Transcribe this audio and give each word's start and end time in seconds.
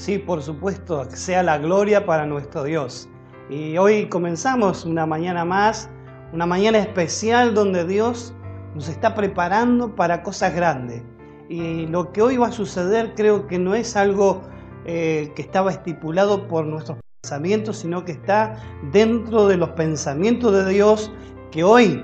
Sí, 0.00 0.16
por 0.16 0.42
supuesto, 0.42 1.04
sea 1.10 1.42
la 1.42 1.58
gloria 1.58 2.06
para 2.06 2.24
nuestro 2.24 2.64
Dios. 2.64 3.06
Y 3.50 3.76
hoy 3.76 4.08
comenzamos 4.08 4.86
una 4.86 5.04
mañana 5.04 5.44
más, 5.44 5.90
una 6.32 6.46
mañana 6.46 6.78
especial 6.78 7.52
donde 7.52 7.86
Dios 7.86 8.32
nos 8.74 8.88
está 8.88 9.14
preparando 9.14 9.94
para 9.94 10.22
cosas 10.22 10.54
grandes. 10.54 11.02
Y 11.50 11.86
lo 11.88 12.12
que 12.12 12.22
hoy 12.22 12.38
va 12.38 12.46
a 12.46 12.52
suceder 12.52 13.14
creo 13.14 13.46
que 13.46 13.58
no 13.58 13.74
es 13.74 13.94
algo 13.94 14.40
eh, 14.86 15.32
que 15.36 15.42
estaba 15.42 15.70
estipulado 15.70 16.48
por 16.48 16.64
nuestros 16.64 16.96
pensamientos, 17.20 17.76
sino 17.76 18.02
que 18.02 18.12
está 18.12 18.56
dentro 18.92 19.48
de 19.48 19.58
los 19.58 19.68
pensamientos 19.72 20.54
de 20.54 20.72
Dios, 20.72 21.12
que 21.50 21.62
hoy 21.62 22.02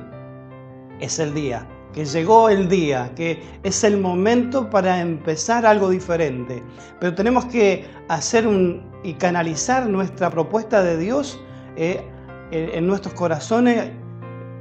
es 1.00 1.18
el 1.18 1.32
día 1.32 1.66
que 1.96 2.04
llegó 2.04 2.50
el 2.50 2.68
día, 2.68 3.10
que 3.16 3.42
es 3.62 3.82
el 3.82 3.96
momento 3.98 4.68
para 4.68 5.00
empezar 5.00 5.64
algo 5.64 5.88
diferente. 5.88 6.62
Pero 7.00 7.14
tenemos 7.14 7.46
que 7.46 7.86
hacer 8.08 8.46
un, 8.46 8.82
y 9.02 9.14
canalizar 9.14 9.88
nuestra 9.88 10.28
propuesta 10.28 10.82
de 10.82 10.98
Dios 10.98 11.40
eh, 11.76 12.04
en 12.50 12.86
nuestros 12.86 13.14
corazones, 13.14 13.92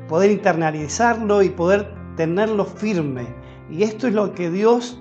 poder 0.08 0.31
internalizarlo 0.31 1.44
y 1.44 1.49
poder 1.49 1.94
tenerlo 2.16 2.63
firme. 2.63 3.27
Y 3.70 3.83
esto 3.83 4.08
es 4.08 4.13
lo 4.13 4.33
que 4.33 4.49
Dios 4.49 4.97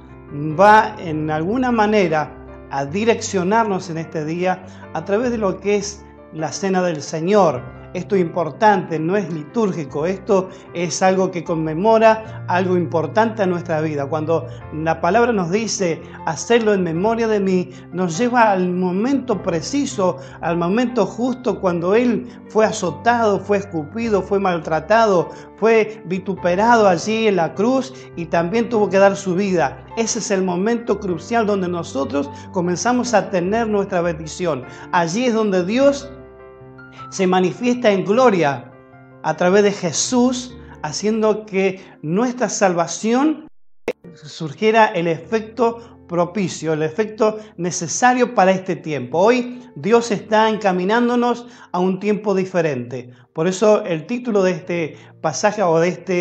va 0.58 0.96
en 0.98 1.30
alguna 1.30 1.70
manera 1.70 2.36
a 2.72 2.84
direccionarnos 2.84 3.90
en 3.90 3.98
este 3.98 4.24
día 4.24 4.66
a 4.92 5.04
través 5.04 5.30
de 5.30 5.38
lo 5.38 5.60
que 5.60 5.76
es 5.76 6.04
la 6.32 6.50
cena 6.50 6.82
del 6.82 7.00
Señor 7.00 7.62
esto 7.94 8.16
es 8.16 8.20
importante, 8.20 8.98
no 8.98 9.16
es 9.16 9.32
litúrgico, 9.32 10.04
esto 10.04 10.50
es 10.74 11.00
algo 11.02 11.30
que 11.30 11.44
conmemora 11.44 12.44
algo 12.48 12.76
importante 12.76 13.44
en 13.44 13.50
nuestra 13.50 13.80
vida. 13.80 14.06
Cuando 14.06 14.46
la 14.72 15.00
palabra 15.00 15.32
nos 15.32 15.50
dice 15.50 16.02
hacerlo 16.26 16.74
en 16.74 16.82
memoria 16.82 17.28
de 17.28 17.40
mí, 17.40 17.70
nos 17.92 18.18
lleva 18.18 18.50
al 18.50 18.70
momento 18.70 19.42
preciso, 19.42 20.18
al 20.40 20.56
momento 20.56 21.06
justo 21.06 21.60
cuando 21.60 21.94
Él 21.94 22.26
fue 22.48 22.66
azotado, 22.66 23.38
fue 23.38 23.58
escupido, 23.58 24.22
fue 24.22 24.40
maltratado, 24.40 25.30
fue 25.56 26.02
vituperado 26.06 26.88
allí 26.88 27.28
en 27.28 27.36
la 27.36 27.54
cruz 27.54 27.94
y 28.16 28.26
también 28.26 28.68
tuvo 28.68 28.90
que 28.90 28.98
dar 28.98 29.16
su 29.16 29.34
vida. 29.34 29.84
Ese 29.96 30.18
es 30.18 30.30
el 30.32 30.42
momento 30.42 30.98
crucial 30.98 31.46
donde 31.46 31.68
nosotros 31.68 32.28
comenzamos 32.52 33.14
a 33.14 33.30
tener 33.30 33.68
nuestra 33.68 34.02
bendición. 34.02 34.64
Allí 34.90 35.26
es 35.26 35.34
donde 35.34 35.64
Dios 35.64 36.10
se 37.10 37.26
manifiesta 37.26 37.90
en 37.90 38.04
gloria 38.04 38.70
a 39.22 39.36
través 39.36 39.62
de 39.62 39.72
Jesús, 39.72 40.56
haciendo 40.82 41.46
que 41.46 41.80
nuestra 42.02 42.48
salvación 42.48 43.48
surgiera 44.14 44.86
el 44.86 45.06
efecto 45.06 45.94
propicio, 46.06 46.72
el 46.72 46.82
efecto 46.82 47.38
necesario 47.56 48.34
para 48.34 48.52
este 48.52 48.76
tiempo. 48.76 49.18
Hoy 49.18 49.62
Dios 49.76 50.10
está 50.10 50.48
encaminándonos 50.48 51.46
a 51.72 51.78
un 51.78 51.98
tiempo 51.98 52.34
diferente. 52.34 53.10
Por 53.32 53.48
eso 53.48 53.84
el 53.84 54.06
título 54.06 54.42
de 54.42 54.52
este 54.52 54.96
pasaje 55.20 55.62
o 55.62 55.78
de, 55.80 55.88
este, 55.88 56.12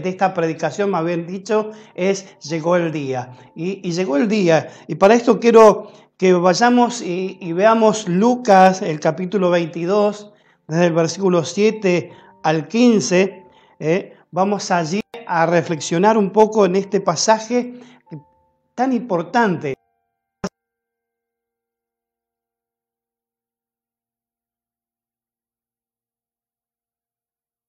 de 0.00 0.08
esta 0.08 0.34
predicación, 0.34 0.90
más 0.90 1.04
bien 1.04 1.26
dicho, 1.26 1.70
es 1.94 2.38
Llegó 2.40 2.76
el 2.76 2.92
día. 2.92 3.32
Y, 3.56 3.90
llegó 3.90 4.16
el 4.16 4.28
día. 4.28 4.68
Y 4.86 4.94
para 4.96 5.14
esto 5.14 5.40
quiero 5.40 5.90
que 6.20 6.34
vayamos 6.34 7.00
y, 7.00 7.54
veamos 7.54 8.06
Lucas, 8.06 8.82
el 8.82 9.00
capítulo 9.00 9.48
22, 9.48 10.30
desde 10.68 10.84
el 10.84 10.92
versículo 10.92 11.46
7 11.46 12.12
al 12.42 12.68
15, 12.68 13.46
eh, 13.78 14.18
vamos 14.30 14.70
allí 14.70 15.00
a 15.26 15.46
reflexionar 15.46 16.18
un 16.18 16.30
poco 16.30 16.66
en 16.66 16.76
este 16.76 17.00
pasaje 17.00 17.80
tan 18.74 18.92
importante. 18.92 19.72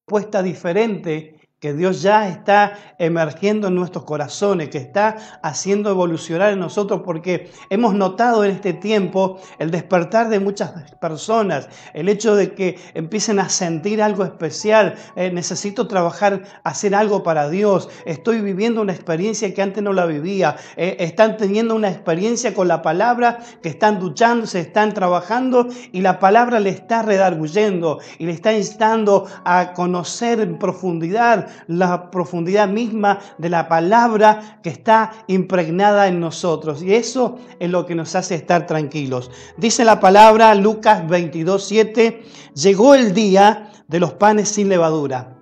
Puesta 0.05 0.43
diferente 0.43 1.40
que 1.61 1.75
Dios 1.75 2.01
ya 2.01 2.27
está 2.27 2.73
emergiendo 2.97 3.67
en 3.67 3.75
nuestros 3.75 4.03
corazones, 4.03 4.69
que 4.69 4.79
está 4.79 5.39
haciendo 5.43 5.91
evolucionar 5.91 6.51
en 6.51 6.59
nosotros, 6.59 7.03
porque 7.05 7.51
hemos 7.69 7.93
notado 7.93 8.43
en 8.43 8.49
este 8.49 8.73
tiempo 8.73 9.39
el 9.59 9.69
despertar 9.69 10.29
de 10.29 10.39
muchas 10.39 10.71
personas, 10.99 11.69
el 11.93 12.09
hecho 12.09 12.35
de 12.35 12.55
que 12.55 12.79
empiecen 12.95 13.39
a 13.39 13.47
sentir 13.47 14.01
algo 14.01 14.23
especial, 14.25 14.95
eh, 15.15 15.29
necesito 15.31 15.87
trabajar, 15.87 16.41
hacer 16.63 16.95
algo 16.95 17.21
para 17.21 17.47
Dios, 17.47 17.89
estoy 18.07 18.41
viviendo 18.41 18.81
una 18.81 18.93
experiencia 18.93 19.53
que 19.53 19.61
antes 19.61 19.83
no 19.83 19.93
la 19.93 20.07
vivía, 20.07 20.55
eh, 20.77 20.97
están 20.99 21.37
teniendo 21.37 21.75
una 21.75 21.91
experiencia 21.91 22.55
con 22.55 22.67
la 22.67 22.81
palabra, 22.81 23.37
que 23.61 23.69
están 23.69 23.99
duchándose, 23.99 24.61
están 24.61 24.95
trabajando 24.95 25.67
y 25.91 26.01
la 26.01 26.17
palabra 26.17 26.59
le 26.59 26.71
está 26.71 27.03
redarguyendo 27.03 27.99
y 28.17 28.25
le 28.25 28.31
está 28.31 28.51
instando 28.51 29.27
a 29.45 29.73
conocer 29.73 30.39
en 30.39 30.57
profundidad 30.57 31.50
la 31.67 32.11
profundidad 32.11 32.67
misma 32.67 33.19
de 33.37 33.49
la 33.49 33.67
palabra 33.67 34.59
que 34.63 34.69
está 34.69 35.11
impregnada 35.27 36.07
en 36.07 36.19
nosotros. 36.19 36.81
Y 36.83 36.93
eso 36.93 37.39
es 37.59 37.69
lo 37.69 37.85
que 37.85 37.95
nos 37.95 38.15
hace 38.15 38.35
estar 38.35 38.65
tranquilos. 38.65 39.31
Dice 39.57 39.85
la 39.85 39.99
palabra 39.99 40.55
Lucas 40.55 41.07
22, 41.07 41.63
7, 41.63 42.23
llegó 42.55 42.95
el 42.95 43.13
día 43.13 43.71
de 43.87 43.99
los 43.99 44.13
panes 44.13 44.49
sin 44.49 44.69
levadura, 44.69 45.37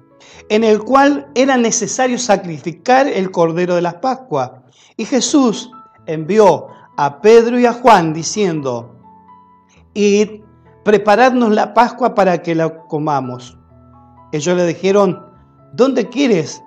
en 0.50 0.64
el 0.64 0.80
cual 0.80 1.28
era 1.36 1.58
necesario 1.58 2.18
sacrificar 2.18 3.08
el 3.08 3.32
cordero 3.32 3.76
de 3.76 3.82
la 3.82 4.02
Pascua. 4.02 4.64
Y 4.98 5.06
Jesús 5.06 5.72
envió 6.08 6.68
a 6.98 7.22
Pedro 7.22 7.60
y 7.60 7.66
a 7.66 7.74
Juan 7.74 8.14
diciendo, 8.14 8.96
id, 9.94 10.42
preparadnos 10.84 11.52
la 11.52 11.74
Pascua 11.74 12.16
para 12.16 12.42
que 12.42 12.56
la 12.56 12.88
comamos. 12.88 13.58
Ellos 14.32 14.58
le 14.58 14.66
dijeron, 14.66 15.29
¿Dónde 15.74 16.10
quieres? 16.10 16.64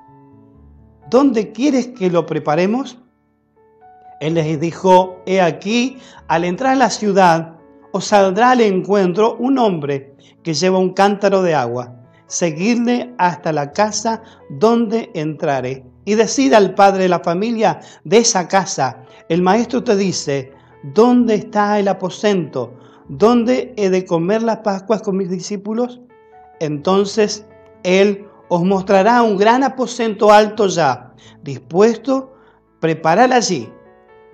¿Dónde 1.11 1.53
quieres 1.53 1.89
que 1.89 2.11
lo 2.11 2.25
preparemos? 2.25 2.99
Él 4.21 4.35
les 4.35 4.61
dijo, 4.61 5.17
he 5.27 5.41
aquí, 5.41 5.99
al 6.29 6.45
entrar 6.45 6.75
a 6.75 6.77
la 6.77 6.91
ciudad, 6.91 7.57
os 7.91 8.05
saldrá 8.07 8.53
al 8.53 8.61
encuentro 8.61 9.37
un 9.39 9.59
hombre 9.59 10.15
que 10.45 10.55
lleva 10.55 10.79
un 10.79 10.95
cántaro 10.95 11.43
de 11.43 11.55
agua. 11.55 11.97
Seguidle 12.27 13.13
hasta 13.19 13.53
la 13.53 13.73
casa 13.73 14.23
donde 14.49 15.11
entrare. 15.15 15.85
Y 16.05 16.15
decida 16.15 16.57
al 16.57 16.75
padre 16.75 17.05
de 17.05 17.09
la 17.09 17.21
familia 17.21 17.81
de 18.05 18.19
esa 18.19 18.47
casa, 18.47 19.05
el 19.29 19.43
maestro 19.43 19.83
te 19.83 19.97
dice, 19.97 20.53
¿dónde 20.95 21.35
está 21.35 21.79
el 21.79 21.89
aposento? 21.89 22.75
¿Dónde 23.09 23.75
he 23.77 23.91
de 23.91 24.05
comer 24.05 24.43
las 24.43 24.59
Pascuas 24.59 25.03
con 25.03 25.17
mis 25.17 25.29
discípulos? 25.29 26.01
Entonces 26.61 27.45
él 27.83 28.27
os 28.55 28.63
mostrará 28.63 29.23
un 29.23 29.39
gran 29.39 29.65
aposento 29.65 30.31
alto 30.31 30.67
ya, 30.67 31.15
dispuesto, 31.43 32.35
preparar 32.81 33.33
allí. 33.33 33.73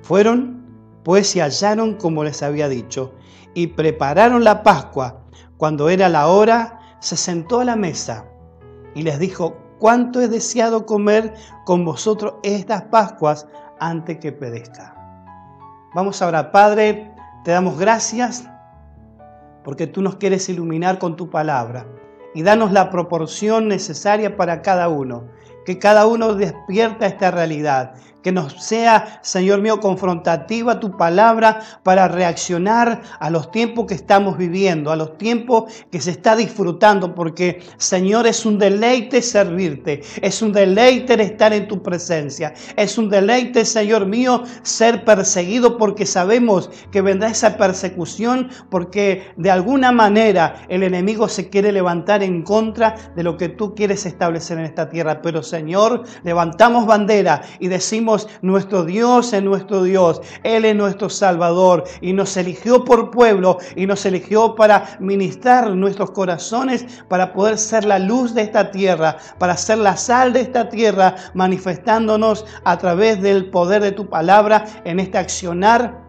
Fueron, 0.02 0.66
pues 1.04 1.28
se 1.28 1.40
hallaron 1.40 1.94
como 1.94 2.24
les 2.24 2.42
había 2.42 2.68
dicho, 2.68 3.14
y 3.54 3.68
prepararon 3.68 4.42
la 4.42 4.64
Pascua. 4.64 5.20
Cuando 5.56 5.88
era 5.88 6.08
la 6.08 6.26
hora, 6.26 6.80
se 6.98 7.16
sentó 7.16 7.60
a 7.60 7.64
la 7.64 7.76
mesa 7.76 8.24
y 8.96 9.02
les 9.02 9.20
dijo, 9.20 9.56
cuánto 9.78 10.20
he 10.20 10.26
deseado 10.26 10.84
comer 10.84 11.32
con 11.64 11.84
vosotros 11.84 12.34
estas 12.42 12.82
Pascuas 12.82 13.46
antes 13.78 14.18
que 14.18 14.32
pedezca. 14.32 14.96
Vamos 15.94 16.20
ahora, 16.22 16.50
Padre, 16.50 17.14
te 17.44 17.52
damos 17.52 17.78
gracias 17.78 18.50
porque 19.62 19.86
tú 19.86 20.02
nos 20.02 20.16
quieres 20.16 20.48
iluminar 20.48 20.98
con 20.98 21.14
tu 21.14 21.30
palabra 21.30 21.86
y 22.34 22.42
danos 22.42 22.72
la 22.72 22.90
proporción 22.90 23.68
necesaria 23.68 24.36
para 24.36 24.62
cada 24.62 24.88
uno. 24.88 25.28
Que 25.64 25.78
cada 25.78 26.06
uno 26.06 26.34
despierta 26.34 27.06
esta 27.06 27.30
realidad 27.30 27.94
que 28.22 28.32
nos 28.32 28.52
sea, 28.64 29.20
Señor 29.22 29.60
mío, 29.60 29.80
confrontativa 29.80 30.80
tu 30.80 30.96
palabra 30.96 31.60
para 31.82 32.08
reaccionar 32.08 33.02
a 33.20 33.31
los 33.31 33.50
tiempos 33.50 33.87
que 33.87 33.94
estamos 33.94 34.37
viviendo, 34.37 34.90
a 34.90 34.96
los 34.96 35.16
tiempos 35.19 35.72
que 35.90 36.00
se 36.00 36.10
está 36.10 36.34
disfrutando, 36.34 37.14
porque, 37.14 37.62
Señor, 37.76 38.26
es 38.26 38.44
un 38.44 38.58
deleite 38.58 39.22
servirte, 39.22 40.02
es 40.20 40.43
un 40.43 40.52
deleite 40.52 41.20
estar 41.22 41.52
en 41.52 41.69
tu 41.69 41.82
presencia, 41.82 42.54
es 42.76 42.98
un 42.98 43.08
deleite, 43.08 43.64
Señor 43.64 44.06
mío, 44.06 44.43
ser 44.62 45.04
perseguido 45.04 45.78
porque 45.78 46.06
sabemos 46.06 46.70
que 46.90 47.02
vendrá 47.02 47.28
esa 47.28 47.56
persecución, 47.56 48.50
porque 48.70 49.32
de 49.37 49.50
alguna 49.50 49.93
manera 49.93 50.62
el 50.69 50.82
enemigo 50.82 51.28
se 51.28 51.48
quiere 51.48 51.72
levantar 51.72 52.22
en 52.22 52.43
contra 52.43 52.96
de 53.14 53.22
lo 53.22 53.37
que 53.37 53.48
tú 53.48 53.75
quieres 53.75 54.06
establecer 54.06 54.58
en 54.58 54.64
esta 54.64 54.88
tierra. 54.88 55.20
Pero, 55.22 55.43
Señor, 55.43 56.04
levantamos 56.25 56.87
bandera 56.87 57.43
y 57.58 57.69
decimos, 57.69 58.07
nuestro 58.43 58.84
Dios 58.84 59.32
es 59.32 59.43
nuestro 59.43 59.82
Dios, 59.82 60.20
Él 60.43 60.64
es 60.64 60.75
nuestro 60.75 61.10
Salvador 61.10 61.84
y 62.00 62.12
nos 62.12 62.37
eligió 62.37 62.84
por 62.84 63.10
pueblo 63.10 63.58
y 63.76 63.87
nos 63.87 64.06
eligió 64.06 64.55
para 64.55 64.96
ministrar 65.00 65.70
nuestros 65.75 66.10
corazones, 66.12 66.87
para 67.08 67.32
poder 67.32 67.58
ser 67.58 67.84
la 67.84 67.99
luz 67.99 68.34
de 68.34 68.43
esta 68.43 68.70
tierra, 68.70 69.16
para 69.38 69.56
ser 69.56 69.78
la 69.78 69.96
sal 69.96 70.32
de 70.32 70.40
esta 70.40 70.69
tierra, 70.69 71.14
manifestándonos 71.34 72.44
a 72.64 72.78
través 72.78 73.20
del 73.20 73.50
poder 73.50 73.82
de 73.82 73.93
tu 73.93 74.08
palabra 74.08 74.64
en 74.84 75.00
este 75.00 75.19
accionar 75.19 76.07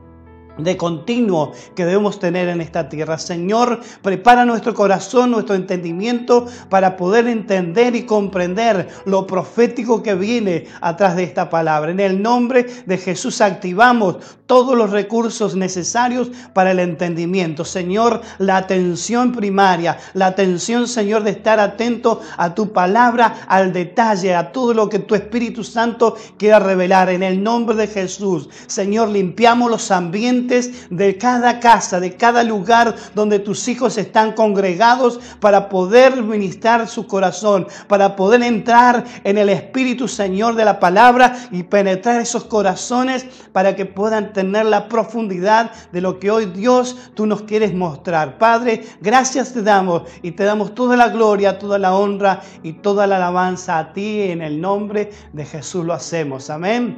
de 0.59 0.77
continuo 0.77 1.53
que 1.75 1.85
debemos 1.85 2.19
tener 2.19 2.49
en 2.49 2.61
esta 2.61 2.89
tierra. 2.89 3.17
Señor, 3.17 3.81
prepara 4.01 4.45
nuestro 4.45 4.73
corazón, 4.73 5.31
nuestro 5.31 5.55
entendimiento 5.55 6.45
para 6.69 6.97
poder 6.97 7.27
entender 7.27 7.95
y 7.95 8.03
comprender 8.03 8.87
lo 9.05 9.25
profético 9.25 10.03
que 10.03 10.15
viene 10.15 10.67
atrás 10.81 11.15
de 11.15 11.23
esta 11.23 11.49
palabra. 11.49 11.91
En 11.91 11.99
el 11.99 12.21
nombre 12.21 12.65
de 12.85 12.97
Jesús 12.97 13.41
activamos 13.41 14.17
todos 14.45 14.75
los 14.75 14.89
recursos 14.89 15.55
necesarios 15.55 16.31
para 16.53 16.71
el 16.71 16.79
entendimiento. 16.79 17.63
Señor, 17.65 18.21
la 18.39 18.57
atención 18.57 19.31
primaria, 19.31 19.97
la 20.13 20.27
atención, 20.27 20.87
Señor, 20.87 21.23
de 21.23 21.31
estar 21.31 21.59
atento 21.59 22.21
a 22.35 22.55
tu 22.55 22.73
palabra, 22.73 23.45
al 23.47 23.71
detalle, 23.71 24.33
a 24.33 24.51
todo 24.51 24.73
lo 24.73 24.89
que 24.89 24.99
tu 24.99 25.13
Espíritu 25.13 25.63
Santo 25.63 26.15
quiera 26.37 26.59
revelar. 26.59 27.09
En 27.09 27.21
el 27.21 27.43
nombre 27.43 27.75
de 27.75 27.87
Jesús, 27.87 28.49
Señor, 28.65 29.09
limpiamos 29.09 29.69
los 29.69 29.91
ambientes 29.91 30.48
de 30.89 31.17
cada 31.17 31.59
casa, 31.59 31.99
de 31.99 32.15
cada 32.15 32.43
lugar 32.43 32.95
donde 33.13 33.39
tus 33.39 33.67
hijos 33.67 33.97
están 33.97 34.33
congregados 34.33 35.19
para 35.39 35.69
poder 35.69 36.21
ministrar 36.23 36.87
su 36.87 37.07
corazón, 37.07 37.67
para 37.87 38.15
poder 38.15 38.43
entrar 38.43 39.05
en 39.23 39.37
el 39.37 39.49
Espíritu 39.49 40.07
Señor 40.07 40.55
de 40.55 40.65
la 40.65 40.79
palabra 40.79 41.37
y 41.51 41.63
penetrar 41.63 42.19
esos 42.21 42.45
corazones 42.45 43.25
para 43.51 43.75
que 43.75 43.85
puedan 43.85 44.33
tener 44.33 44.65
la 44.65 44.87
profundidad 44.87 45.71
de 45.91 46.01
lo 46.01 46.19
que 46.19 46.31
hoy 46.31 46.45
Dios 46.45 46.97
tú 47.13 47.25
nos 47.25 47.43
quieres 47.43 47.73
mostrar. 47.73 48.37
Padre, 48.37 48.83
gracias 49.01 49.53
te 49.53 49.61
damos 49.61 50.03
y 50.21 50.31
te 50.31 50.43
damos 50.43 50.73
toda 50.73 50.97
la 50.97 51.09
gloria, 51.09 51.59
toda 51.59 51.77
la 51.77 51.95
honra 51.95 52.41
y 52.63 52.73
toda 52.73 53.07
la 53.07 53.17
alabanza 53.17 53.77
a 53.77 53.93
ti 53.93 54.23
en 54.23 54.41
el 54.41 54.59
nombre 54.59 55.11
de 55.33 55.45
Jesús 55.45 55.85
lo 55.85 55.93
hacemos. 55.93 56.49
Amén. 56.49 56.97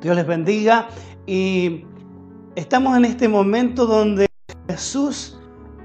Dios 0.00 0.16
les 0.16 0.26
bendiga 0.26 0.88
y 1.26 1.84
Estamos 2.54 2.98
en 2.98 3.06
este 3.06 3.28
momento 3.28 3.86
donde 3.86 4.26
Jesús 4.68 5.38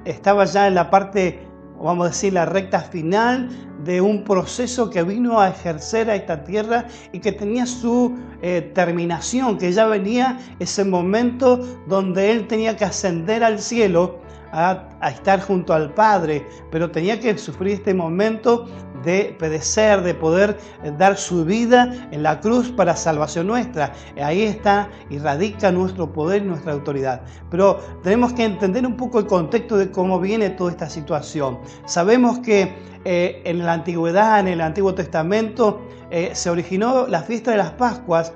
estaba 0.04 0.44
ya 0.44 0.68
en 0.68 0.76
la 0.76 0.90
parte, 0.90 1.40
vamos 1.82 2.08
a 2.08 2.10
decir, 2.10 2.34
la 2.34 2.46
recta 2.46 2.82
final 2.82 3.48
de 3.86 4.02
un 4.02 4.26
proceso 4.26 4.90
que 4.90 5.02
vino 5.02 5.40
a 5.40 5.48
ejercer 5.48 6.10
a 6.10 6.16
esta 6.16 6.44
tierra 6.44 6.86
y 7.14 7.20
que 7.20 7.32
tenía 7.32 7.66
su 7.66 8.18
eh, 8.42 8.70
terminación, 8.76 9.58
que 9.58 9.72
ya 9.72 9.86
venía 9.86 10.40
ese 10.60 10.84
momento 10.84 11.58
donde 11.88 12.32
él 12.32 12.48
tenía 12.48 12.76
que 12.76 12.84
ascender 12.84 13.46
al 13.46 13.60
cielo 13.60 14.20
a, 14.52 14.90
estar 15.10 15.40
junto 15.40 15.74
al 15.74 15.94
Padre, 15.94 16.46
pero 16.70 16.92
tenía 16.92 17.18
que 17.18 17.38
sufrir 17.38 17.76
este 17.76 17.94
momento 17.94 18.66
de 19.04 19.36
pedecer, 19.38 20.02
de 20.02 20.14
poder 20.14 20.58
eh, 20.84 20.92
dar 20.98 21.18
su 21.18 21.46
vida 21.46 22.08
en 22.12 22.24
la 22.24 22.40
cruz 22.40 22.72
para 22.72 22.96
salvación 22.96 23.48
nuestra. 23.48 23.94
Ahí 24.22 24.44
está 24.44 24.90
y 25.10 25.18
radica 25.20 25.72
nuestro 25.72 26.12
poder 26.12 26.44
y 26.44 26.46
nuestra 26.46 26.74
autoridad. 26.74 27.22
Pero 27.50 27.80
tenemos 28.04 28.34
que 28.34 28.44
entender 28.44 28.86
un 28.86 28.98
poco 28.98 29.20
el 29.20 29.26
contexto 29.26 29.78
de 29.78 29.92
cómo 29.92 30.20
viene 30.20 30.50
toda 30.52 30.72
esta 30.72 30.90
situación. 30.90 31.60
Sabemos 31.86 32.40
que 32.40 32.74
eh, 33.06 33.42
en 33.46 33.66
la 33.66 33.74
antigüedad, 33.74 34.40
en 34.40 34.48
el 34.48 34.62
Antiguo 34.62 34.94
Testamento, 34.94 35.82
eh, 36.10 36.32
se 36.34 36.50
originó 36.50 37.08
la 37.08 37.22
fiesta 37.22 37.52
de 37.52 37.58
las 37.58 37.72
Pascuas, 37.72 38.34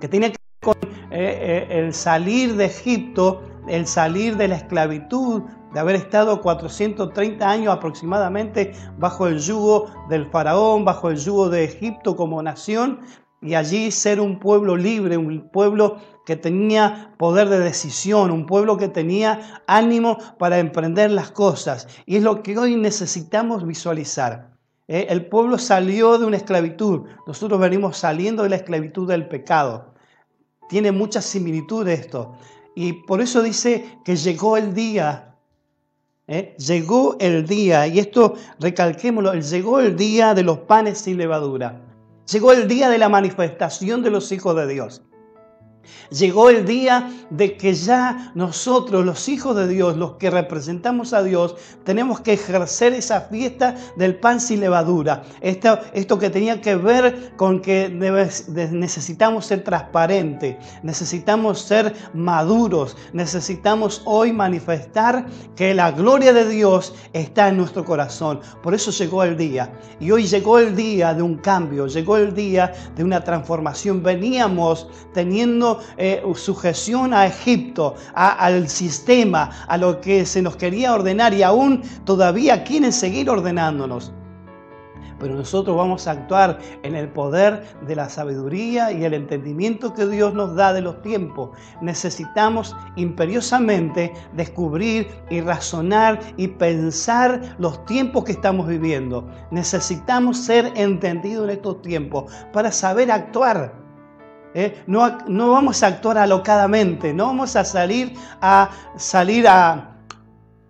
que 0.00 0.08
tenía 0.08 0.30
que 0.30 0.36
ver 0.38 0.74
con 0.74 0.92
el 1.12 1.92
salir 1.94 2.56
de 2.56 2.64
Egipto 2.64 3.42
el 3.68 3.86
salir 3.86 4.36
de 4.36 4.48
la 4.48 4.56
esclavitud, 4.56 5.42
de 5.72 5.80
haber 5.80 5.96
estado 5.96 6.40
430 6.40 7.48
años 7.48 7.74
aproximadamente 7.74 8.72
bajo 8.98 9.26
el 9.26 9.38
yugo 9.38 9.86
del 10.08 10.30
faraón, 10.30 10.84
bajo 10.84 11.10
el 11.10 11.16
yugo 11.16 11.48
de 11.48 11.64
Egipto 11.64 12.16
como 12.16 12.42
nación, 12.42 13.00
y 13.42 13.54
allí 13.54 13.90
ser 13.90 14.20
un 14.20 14.38
pueblo 14.38 14.76
libre, 14.76 15.16
un 15.16 15.50
pueblo 15.50 15.96
que 16.24 16.36
tenía 16.36 17.12
poder 17.18 17.48
de 17.48 17.58
decisión, 17.58 18.30
un 18.30 18.46
pueblo 18.46 18.76
que 18.76 18.88
tenía 18.88 19.62
ánimo 19.66 20.18
para 20.38 20.60
emprender 20.60 21.10
las 21.10 21.32
cosas. 21.32 21.88
Y 22.06 22.16
es 22.16 22.22
lo 22.22 22.42
que 22.42 22.56
hoy 22.56 22.76
necesitamos 22.76 23.66
visualizar. 23.66 24.52
¿eh? 24.86 25.06
El 25.08 25.26
pueblo 25.26 25.58
salió 25.58 26.18
de 26.18 26.26
una 26.26 26.36
esclavitud, 26.36 27.02
nosotros 27.26 27.58
venimos 27.58 27.96
saliendo 27.96 28.44
de 28.44 28.50
la 28.50 28.56
esclavitud 28.56 29.08
del 29.08 29.26
pecado. 29.26 29.94
Tiene 30.68 30.92
mucha 30.92 31.20
similitud 31.20 31.86
esto. 31.88 32.36
Y 32.76 32.92
por 32.92 33.20
eso 33.20 33.42
dice 33.42 33.98
que 34.04 34.14
llegó 34.16 34.56
el 34.56 34.72
día. 34.72 35.31
¿Eh? 36.32 36.54
Llegó 36.56 37.16
el 37.20 37.46
día, 37.46 37.86
y 37.86 37.98
esto 37.98 38.34
recalquémoslo, 38.58 39.34
llegó 39.34 39.80
el 39.80 39.96
día 39.96 40.34
de 40.34 40.42
los 40.42 40.58
panes 40.58 40.98
sin 40.98 41.18
levadura. 41.18 41.80
Llegó 42.30 42.52
el 42.52 42.66
día 42.68 42.88
de 42.88 42.98
la 42.98 43.08
manifestación 43.08 44.02
de 44.02 44.10
los 44.10 44.32
hijos 44.32 44.56
de 44.56 44.66
Dios. 44.66 45.02
Llegó 46.10 46.50
el 46.50 46.66
día 46.66 47.10
de 47.30 47.56
que 47.56 47.74
ya 47.74 48.32
nosotros, 48.34 49.04
los 49.04 49.28
hijos 49.28 49.56
de 49.56 49.66
Dios, 49.66 49.96
los 49.96 50.12
que 50.12 50.30
representamos 50.30 51.12
a 51.12 51.22
Dios, 51.22 51.56
tenemos 51.84 52.20
que 52.20 52.34
ejercer 52.34 52.92
esa 52.92 53.22
fiesta 53.22 53.74
del 53.96 54.16
pan 54.16 54.40
sin 54.40 54.60
levadura. 54.60 55.22
Esto, 55.40 56.18
que 56.18 56.30
tenía 56.30 56.60
que 56.60 56.76
ver 56.76 57.32
con 57.36 57.60
que 57.60 57.88
necesitamos 57.88 59.46
ser 59.46 59.64
transparentes, 59.64 60.56
necesitamos 60.82 61.60
ser 61.60 61.94
maduros, 62.12 62.96
necesitamos 63.12 64.02
hoy 64.04 64.32
manifestar 64.32 65.26
que 65.56 65.74
la 65.74 65.90
gloria 65.90 66.32
de 66.32 66.48
Dios 66.48 66.94
está 67.12 67.48
en 67.48 67.56
nuestro 67.56 67.84
corazón. 67.84 68.40
Por 68.62 68.74
eso 68.74 68.90
llegó 68.90 69.24
el 69.24 69.36
día. 69.36 69.72
Y 69.98 70.10
hoy 70.10 70.26
llegó 70.26 70.58
el 70.58 70.76
día 70.76 71.14
de 71.14 71.22
un 71.22 71.36
cambio, 71.36 71.86
llegó 71.86 72.16
el 72.16 72.34
día 72.34 72.72
de 72.96 73.04
una 73.04 73.24
transformación. 73.24 74.02
Veníamos 74.02 74.88
teniendo 75.14 75.71
eh, 75.96 76.22
sujeción 76.34 77.14
a 77.14 77.26
Egipto, 77.26 77.94
al 78.14 78.68
sistema, 78.68 79.50
a 79.66 79.76
lo 79.76 80.00
que 80.00 80.26
se 80.26 80.42
nos 80.42 80.56
quería 80.56 80.94
ordenar 80.94 81.34
y 81.34 81.42
aún 81.42 81.82
todavía 82.04 82.64
quieren 82.64 82.92
seguir 82.92 83.30
ordenándonos 83.30 84.12
pero 85.22 85.36
nosotros 85.36 85.76
vamos 85.76 86.08
a 86.08 86.10
actuar 86.10 86.58
en 86.82 86.96
el 86.96 87.08
poder 87.08 87.62
de 87.86 87.94
la 87.94 88.08
sabiduría 88.08 88.90
y 88.90 89.04
el 89.04 89.14
entendimiento 89.14 89.94
que 89.94 90.04
Dios 90.08 90.34
nos 90.34 90.56
da 90.56 90.72
de 90.72 90.80
los 90.80 91.00
tiempos. 91.00 91.50
Necesitamos 91.80 92.74
imperiosamente 92.96 94.12
descubrir 94.32 95.06
y 95.30 95.40
razonar 95.40 96.18
y 96.36 96.48
pensar 96.48 97.54
los 97.58 97.84
tiempos 97.86 98.24
que 98.24 98.32
estamos 98.32 98.66
viviendo. 98.66 99.24
Necesitamos 99.52 100.38
ser 100.38 100.72
entendidos 100.74 101.44
en 101.44 101.50
estos 101.50 101.80
tiempos 101.82 102.32
para 102.52 102.72
saber 102.72 103.12
actuar. 103.12 103.81
¿Eh? 104.54 104.82
No, 104.86 105.18
no, 105.28 105.52
vamos 105.52 105.82
a 105.82 105.88
actuar 105.88 106.18
alocadamente, 106.18 107.12
no 107.12 107.26
vamos 107.26 107.56
a 107.56 107.64
salir 107.64 108.14
a, 108.40 108.70
salir 108.96 109.46
a, 109.48 109.96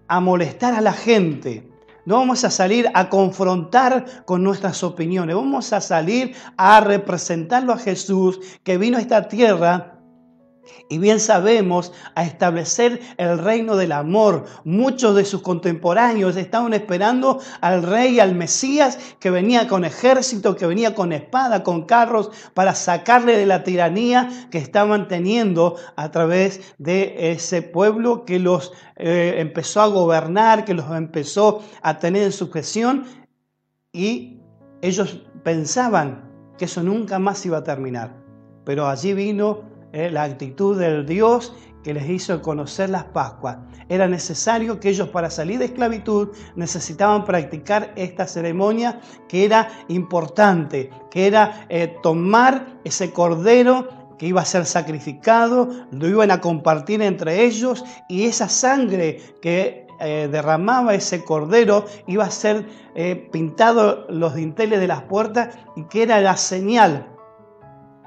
a 0.08 0.20
molestar 0.20 0.74
a 0.74 0.80
la 0.80 0.92
gente. 0.92 1.68
No 2.04 2.16
vamos 2.16 2.42
a 2.44 2.50
salir 2.50 2.90
a 2.94 3.08
confrontar 3.08 4.24
con 4.24 4.42
nuestras 4.42 4.82
opiniones. 4.82 5.36
Vamos 5.36 5.72
a 5.72 5.80
salir 5.80 6.34
a 6.56 6.80
representarlo 6.80 7.72
a 7.72 7.78
Jesús 7.78 8.40
que 8.64 8.76
vino 8.76 8.98
a 8.98 9.00
esta 9.00 9.28
tierra 9.28 9.91
y 10.88 10.98
bien 10.98 11.20
sabemos 11.20 11.92
a 12.14 12.24
establecer 12.24 13.00
el 13.16 13.38
reino 13.38 13.76
del 13.76 13.92
amor. 13.92 14.44
Muchos 14.64 15.16
de 15.16 15.24
sus 15.24 15.42
contemporáneos 15.42 16.36
estaban 16.36 16.74
esperando 16.74 17.40
al 17.60 17.82
rey, 17.82 18.20
al 18.20 18.34
Mesías, 18.34 18.98
que 19.18 19.30
venía 19.30 19.68
con 19.68 19.84
ejército, 19.84 20.56
que 20.56 20.66
venía 20.66 20.94
con 20.94 21.12
espada, 21.12 21.62
con 21.62 21.86
carros, 21.86 22.30
para 22.54 22.74
sacarle 22.74 23.36
de 23.36 23.46
la 23.46 23.64
tiranía 23.64 24.48
que 24.50 24.58
estaban 24.58 25.08
teniendo 25.08 25.76
a 25.96 26.10
través 26.10 26.74
de 26.78 27.32
ese 27.32 27.62
pueblo 27.62 28.24
que 28.24 28.38
los 28.38 28.72
eh, 28.96 29.36
empezó 29.38 29.80
a 29.80 29.86
gobernar, 29.86 30.64
que 30.64 30.74
los 30.74 30.90
empezó 30.90 31.62
a 31.82 31.98
tener 31.98 32.24
en 32.24 32.32
sujeción. 32.32 33.06
Y 33.92 34.40
ellos 34.80 35.22
pensaban 35.42 36.30
que 36.58 36.66
eso 36.66 36.82
nunca 36.82 37.18
más 37.18 37.44
iba 37.46 37.58
a 37.58 37.64
terminar. 37.64 38.14
Pero 38.64 38.86
allí 38.86 39.12
vino 39.12 39.71
eh, 39.92 40.10
la 40.10 40.22
actitud 40.22 40.78
del 40.78 41.04
Dios 41.04 41.54
que 41.84 41.92
les 41.92 42.08
hizo 42.08 42.40
conocer 42.40 42.88
las 42.88 43.04
Pascuas. 43.04 43.58
Era 43.90 44.08
necesario 44.08 44.80
que 44.80 44.88
ellos 44.88 45.08
para 45.08 45.28
salir 45.28 45.58
de 45.58 45.66
esclavitud 45.66 46.30
necesitaban 46.56 47.26
practicar 47.26 47.92
esta 47.96 48.26
ceremonia 48.26 49.00
que 49.28 49.44
era 49.44 49.68
importante, 49.88 50.88
que 51.10 51.26
era 51.26 51.66
eh, 51.68 51.94
tomar 52.02 52.78
ese 52.84 53.12
cordero 53.12 53.88
que 54.18 54.28
iba 54.28 54.40
a 54.40 54.46
ser 54.46 54.64
sacrificado, 54.64 55.68
lo 55.90 56.08
iban 56.08 56.30
a 56.30 56.40
compartir 56.40 57.02
entre 57.02 57.44
ellos 57.44 57.84
y 58.08 58.24
esa 58.24 58.48
sangre 58.48 59.20
que 59.42 59.86
eh, 60.00 60.28
derramaba 60.32 60.94
ese 60.94 61.22
cordero 61.22 61.84
iba 62.06 62.24
a 62.24 62.30
ser 62.30 62.66
pintado 63.30 64.06
los 64.08 64.34
dinteles 64.34 64.80
de 64.80 64.86
las 64.86 65.02
puertas 65.02 65.56
y 65.76 65.84
que 65.84 66.02
era 66.02 66.20
la 66.20 66.36
señal 66.36 67.12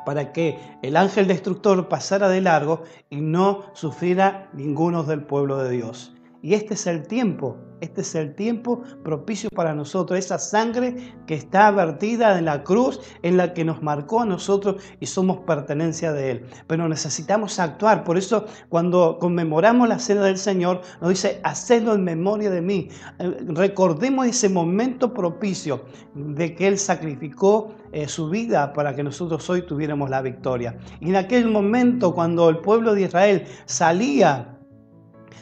para 0.06 0.32
que 0.32 0.60
el 0.82 0.96
ángel 0.96 1.28
destructor 1.28 1.90
pasara 1.90 2.30
de 2.30 2.42
largo 2.42 2.84
y 3.10 3.18
no 3.18 3.66
sufriera 3.74 4.50
ninguno 4.54 5.04
del 5.04 5.24
pueblo 5.24 5.58
de 5.58 5.72
Dios. 5.72 6.15
Y 6.46 6.54
este 6.54 6.75
es 6.75 6.86
el 6.86 7.08
tiempo, 7.08 7.58
este 7.82 8.02
es 8.02 8.14
el 8.14 8.36
tiempo 8.36 8.84
propicio 9.04 9.50
para 9.50 9.74
nosotros, 9.74 10.20
esa 10.20 10.38
sangre 10.38 10.96
que 11.25 11.34
está 11.34 11.72
vertida 11.72 12.38
en 12.38 12.46
la 12.46 12.64
cruz, 12.64 13.00
en 13.24 13.36
la 13.36 13.56
que 13.56 13.66
nos 13.66 13.82
marcó 13.82 14.22
a 14.22 14.28
nosotros 14.28 14.75
y 15.00 15.08
somos 15.08 15.40
pertenencia 15.40 16.14
de 16.14 16.30
Él. 16.30 16.46
Pero 16.68 16.88
necesitamos 16.88 17.58
actuar, 17.58 18.04
por 18.04 18.16
eso 18.16 18.46
cuando 18.70 19.18
conmemoramos 19.18 19.90
la 19.90 19.98
cena 19.98 20.22
del 20.22 20.38
Señor, 20.38 20.82
nos 21.02 21.10
dice, 21.10 21.42
hacedlo 21.44 21.96
en 21.96 22.04
memoria 22.04 22.52
de 22.52 22.62
mí. 22.62 22.90
Eh, 23.18 23.38
recordemos 23.48 24.28
ese 24.28 24.48
momento 24.48 25.16
propicio 25.16 25.86
de 26.14 26.54
que 26.54 26.68
Él 26.68 26.78
sacrificó 26.78 27.74
eh, 27.92 28.08
su 28.08 28.30
vida 28.30 28.72
para 28.72 28.96
que 28.96 29.02
nosotros 29.02 29.50
hoy 29.50 29.64
tuviéramos 29.64 30.12
la 30.12 30.22
victoria. 30.22 30.78
Y 31.00 31.10
en 31.10 31.16
aquel 31.16 31.50
momento, 31.50 32.14
cuando 32.14 32.50
el 32.50 32.60
pueblo 32.60 32.94
de 32.94 33.02
Israel 33.02 33.48
salía 33.66 34.55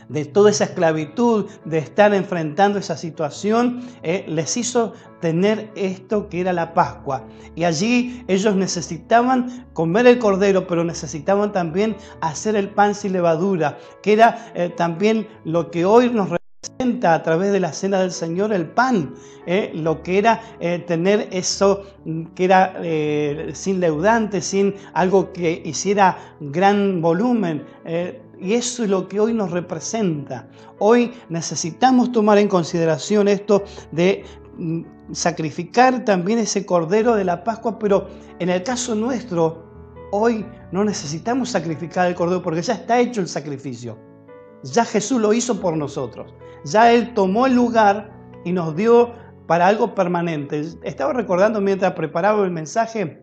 de 0.09 0.25
toda 0.25 0.51
esa 0.51 0.65
esclavitud, 0.65 1.49
de 1.65 1.77
estar 1.77 2.13
enfrentando 2.13 2.79
esa 2.79 2.97
situación, 2.97 3.81
eh, 4.03 4.25
les 4.27 4.57
hizo 4.57 4.93
tener 5.21 5.71
esto 5.75 6.29
que 6.29 6.41
era 6.41 6.53
la 6.53 6.73
Pascua. 6.73 7.25
Y 7.55 7.63
allí 7.63 8.23
ellos 8.27 8.55
necesitaban 8.55 9.67
comer 9.73 10.07
el 10.07 10.19
cordero, 10.19 10.67
pero 10.67 10.83
necesitaban 10.83 11.51
también 11.51 11.95
hacer 12.21 12.55
el 12.55 12.69
pan 12.69 12.95
sin 12.95 13.13
levadura, 13.13 13.77
que 14.01 14.13
era 14.13 14.51
eh, 14.53 14.69
también 14.69 15.27
lo 15.45 15.71
que 15.71 15.85
hoy 15.85 16.09
nos 16.09 16.29
representa 16.29 17.13
a 17.13 17.23
través 17.23 17.51
de 17.51 17.59
la 17.59 17.73
cena 17.73 17.99
del 17.99 18.11
Señor 18.11 18.53
el 18.53 18.65
pan, 18.65 19.13
eh, 19.45 19.71
lo 19.73 20.01
que 20.01 20.17
era 20.17 20.41
tener 20.87 21.27
eso 21.31 21.83
que 22.35 22.45
era 22.45 22.79
sin 23.53 23.79
leudante, 23.79 24.41
sin 24.41 24.75
algo 24.93 25.33
que 25.33 25.61
hiciera 25.65 26.17
gran 26.39 27.01
volumen. 27.01 27.65
Y 28.43 28.55
eso 28.55 28.83
es 28.83 28.89
lo 28.89 29.07
que 29.07 29.21
hoy 29.21 29.33
nos 29.33 29.51
representa. 29.51 30.49
Hoy 30.79 31.13
necesitamos 31.29 32.11
tomar 32.11 32.37
en 32.37 32.49
consideración 32.49 33.29
esto 33.29 33.63
de 33.93 34.25
mm, 34.57 34.81
sacrificar 35.13 36.03
también 36.03 36.39
ese 36.39 36.65
cordero 36.65 37.15
de 37.15 37.23
la 37.23 37.41
Pascua, 37.45 37.79
pero 37.79 38.07
en 38.39 38.49
el 38.49 38.61
caso 38.63 38.95
nuestro, 38.95 39.63
hoy 40.11 40.45
no 40.73 40.83
necesitamos 40.83 41.51
sacrificar 41.51 42.09
el 42.09 42.15
cordero 42.15 42.43
porque 42.43 42.61
ya 42.61 42.73
está 42.73 42.99
hecho 42.99 43.21
el 43.21 43.29
sacrificio. 43.29 43.97
Ya 44.63 44.83
Jesús 44.83 45.21
lo 45.21 45.31
hizo 45.31 45.61
por 45.61 45.77
nosotros. 45.77 46.33
Ya 46.65 46.91
Él 46.91 47.13
tomó 47.13 47.47
el 47.47 47.55
lugar 47.55 48.11
y 48.43 48.51
nos 48.51 48.75
dio 48.75 49.13
para 49.47 49.67
algo 49.67 49.95
permanente. 49.95 50.65
Estaba 50.83 51.13
recordando 51.13 51.61
mientras 51.61 51.93
preparaba 51.93 52.43
el 52.43 52.51
mensaje 52.51 53.22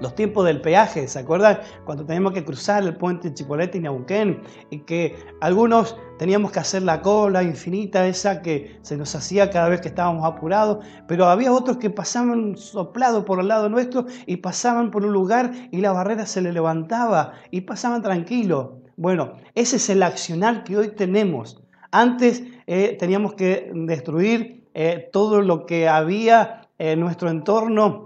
los 0.00 0.14
tiempos 0.14 0.44
del 0.44 0.60
peaje, 0.60 1.08
¿se 1.08 1.18
acuerdan? 1.18 1.60
Cuando 1.84 2.04
teníamos 2.04 2.32
que 2.32 2.44
cruzar 2.44 2.82
el 2.84 2.96
puente 2.96 3.32
Chipolete 3.34 3.78
y 3.78 3.80
Neuquén 3.80 4.42
y 4.70 4.80
que 4.80 5.16
algunos 5.40 5.96
teníamos 6.18 6.52
que 6.52 6.60
hacer 6.60 6.82
la 6.82 7.02
cola 7.02 7.42
infinita 7.42 8.06
esa 8.06 8.42
que 8.42 8.78
se 8.82 8.96
nos 8.96 9.14
hacía 9.14 9.50
cada 9.50 9.68
vez 9.68 9.80
que 9.80 9.88
estábamos 9.88 10.24
apurados, 10.24 10.84
pero 11.06 11.26
había 11.26 11.52
otros 11.52 11.78
que 11.78 11.90
pasaban 11.90 12.56
soplados 12.56 13.24
por 13.24 13.40
el 13.40 13.48
lado 13.48 13.68
nuestro 13.68 14.06
y 14.26 14.36
pasaban 14.36 14.90
por 14.90 15.04
un 15.04 15.12
lugar 15.12 15.52
y 15.72 15.80
la 15.80 15.92
barrera 15.92 16.26
se 16.26 16.42
le 16.42 16.52
levantaba 16.52 17.32
y 17.50 17.62
pasaban 17.62 18.02
tranquilos. 18.02 18.70
Bueno, 18.96 19.34
ese 19.54 19.76
es 19.76 19.88
el 19.90 20.02
accionar 20.02 20.64
que 20.64 20.76
hoy 20.76 20.88
tenemos. 20.88 21.62
Antes 21.90 22.42
eh, 22.66 22.96
teníamos 22.98 23.34
que 23.34 23.70
destruir 23.74 24.68
eh, 24.74 25.08
todo 25.12 25.40
lo 25.40 25.66
que 25.66 25.88
había 25.88 26.68
en 26.78 27.00
nuestro 27.00 27.30
entorno 27.30 28.04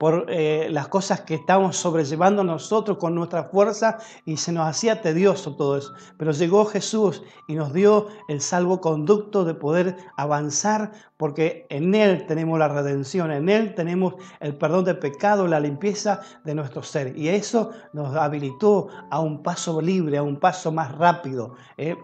por 0.00 0.24
eh, 0.30 0.68
las 0.70 0.88
cosas 0.88 1.20
que 1.20 1.34
estábamos 1.34 1.76
sobrellevando 1.76 2.42
nosotros 2.42 2.96
con 2.96 3.14
nuestra 3.14 3.44
fuerza 3.44 3.98
y 4.24 4.38
se 4.38 4.50
nos 4.50 4.66
hacía 4.66 5.02
tedioso 5.02 5.56
todo 5.56 5.76
eso. 5.76 5.92
Pero 6.16 6.32
llegó 6.32 6.64
Jesús 6.64 7.22
y 7.46 7.54
nos 7.54 7.74
dio 7.74 8.06
el 8.28 8.40
salvoconducto 8.40 9.44
de 9.44 9.52
poder 9.52 9.98
avanzar 10.16 10.92
porque 11.20 11.66
en 11.68 11.94
Él 11.94 12.24
tenemos 12.26 12.58
la 12.58 12.68
redención, 12.68 13.30
en 13.30 13.50
Él 13.50 13.74
tenemos 13.74 14.14
el 14.40 14.56
perdón 14.56 14.86
de 14.86 14.94
pecado, 14.94 15.46
la 15.46 15.60
limpieza 15.60 16.22
de 16.44 16.54
nuestro 16.54 16.82
ser. 16.82 17.14
Y 17.14 17.28
eso 17.28 17.72
nos 17.92 18.16
habilitó 18.16 18.88
a 19.10 19.20
un 19.20 19.42
paso 19.42 19.82
libre, 19.82 20.16
a 20.16 20.22
un 20.22 20.40
paso 20.40 20.72
más 20.72 20.96
rápido. 20.96 21.56
¿eh? 21.76 21.94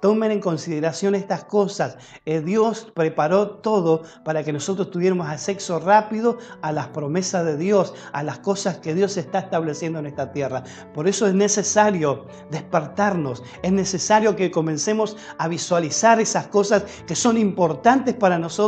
Tomen 0.00 0.30
en 0.30 0.40
consideración 0.40 1.14
estas 1.14 1.44
cosas. 1.44 1.98
Eh, 2.24 2.40
Dios 2.40 2.90
preparó 2.94 3.58
todo 3.58 4.04
para 4.24 4.42
que 4.42 4.54
nosotros 4.54 4.90
tuviéramos 4.90 5.28
acceso 5.28 5.78
rápido 5.78 6.38
a 6.62 6.72
las 6.72 6.88
promesas 6.88 7.44
de 7.44 7.58
Dios, 7.58 7.92
a 8.14 8.22
las 8.22 8.38
cosas 8.38 8.78
que 8.78 8.94
Dios 8.94 9.18
está 9.18 9.40
estableciendo 9.40 9.98
en 9.98 10.06
esta 10.06 10.32
tierra. 10.32 10.62
Por 10.94 11.08
eso 11.08 11.26
es 11.26 11.34
necesario 11.34 12.24
despertarnos, 12.50 13.42
es 13.62 13.72
necesario 13.72 14.34
que 14.34 14.50
comencemos 14.50 15.18
a 15.36 15.46
visualizar 15.46 16.22
esas 16.22 16.46
cosas 16.46 16.84
que 17.06 17.14
son 17.14 17.36
importantes 17.36 18.14
para 18.14 18.38
nosotros 18.38 18.61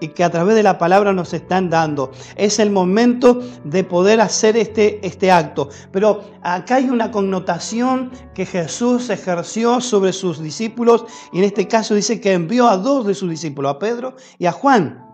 y 0.00 0.08
que 0.08 0.24
a 0.24 0.30
través 0.30 0.56
de 0.56 0.62
la 0.62 0.78
palabra 0.78 1.12
nos 1.12 1.32
están 1.32 1.70
dando. 1.70 2.10
Es 2.36 2.58
el 2.58 2.70
momento 2.70 3.40
de 3.64 3.84
poder 3.84 4.20
hacer 4.20 4.56
este, 4.56 5.04
este 5.06 5.30
acto. 5.30 5.68
Pero 5.92 6.24
acá 6.42 6.76
hay 6.76 6.90
una 6.90 7.10
connotación 7.10 8.10
que 8.34 8.46
Jesús 8.46 9.10
ejerció 9.10 9.80
sobre 9.80 10.12
sus 10.12 10.42
discípulos 10.42 11.04
y 11.32 11.38
en 11.38 11.44
este 11.44 11.68
caso 11.68 11.94
dice 11.94 12.20
que 12.20 12.32
envió 12.32 12.68
a 12.68 12.76
dos 12.76 13.06
de 13.06 13.14
sus 13.14 13.30
discípulos, 13.30 13.72
a 13.72 13.78
Pedro 13.78 14.16
y 14.38 14.46
a 14.46 14.52
Juan. 14.52 15.04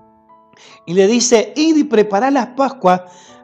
Y 0.87 0.95
le 0.95 1.07
dice, 1.07 1.53
id 1.57 1.77
y 1.77 1.85
preparad 1.85 2.33
las 2.33 2.49
Pascuas 2.49 3.03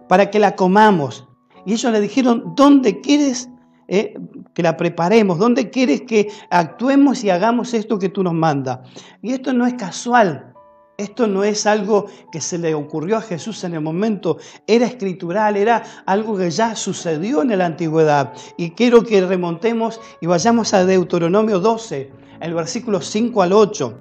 para 0.09 0.31
que 0.31 0.39
la 0.39 0.57
comamos. 0.57 1.27
Y 1.65 1.73
ellos 1.73 1.93
le 1.93 2.01
dijeron, 2.01 2.55
¿dónde 2.57 3.01
quieres 3.01 3.49
eh, 3.89 4.15
que 4.55 4.63
la 4.63 4.77
preparemos? 4.77 5.39
¿Dónde 5.39 5.71
quieres 5.71 6.03
que 6.03 6.29
actuemos 6.51 7.25
y 7.25 7.31
hagamos 7.31 7.75
esto 7.75 7.99
que 7.99 8.09
tú 8.09 8.23
nos 8.23 8.35
mandas? 8.35 8.81
Y 9.23 9.33
esto 9.33 9.53
no 9.53 9.67
es 9.67 9.75
casual. 9.75 10.55
Esto 10.99 11.29
no 11.29 11.45
es 11.45 11.65
algo 11.65 12.07
que 12.33 12.41
se 12.41 12.59
le 12.59 12.75
ocurrió 12.75 13.19
a 13.19 13.21
Jesús 13.21 13.63
en 13.63 13.75
el 13.75 13.81
momento, 13.81 14.39
era 14.67 14.85
escritural, 14.85 15.57
era 15.57 15.85
algo 16.07 16.37
que 16.37 16.51
ya 16.51 16.75
sucedió 16.75 17.41
en 17.43 17.57
la 17.57 17.67
antigüedad. 17.67 18.33
Y 18.57 18.73
quiero 18.73 19.05
que 19.05 19.25
remontemos 19.25 20.01
y 20.21 20.27
vayamos 20.27 20.75
a 20.75 20.85
Deuteronomio 20.85 21.61
12, 21.61 22.11
el 22.41 22.53
versículo 22.53 23.01
5 23.01 23.43
al 23.43 23.53
8. 23.53 23.97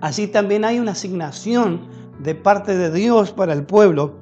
Allí 0.00 0.26
también 0.26 0.64
hay 0.64 0.80
una 0.80 0.90
asignación 0.90 1.86
de 2.18 2.34
parte 2.34 2.76
de 2.76 2.90
Dios 2.90 3.30
para 3.30 3.52
el 3.52 3.64
pueblo. 3.64 4.16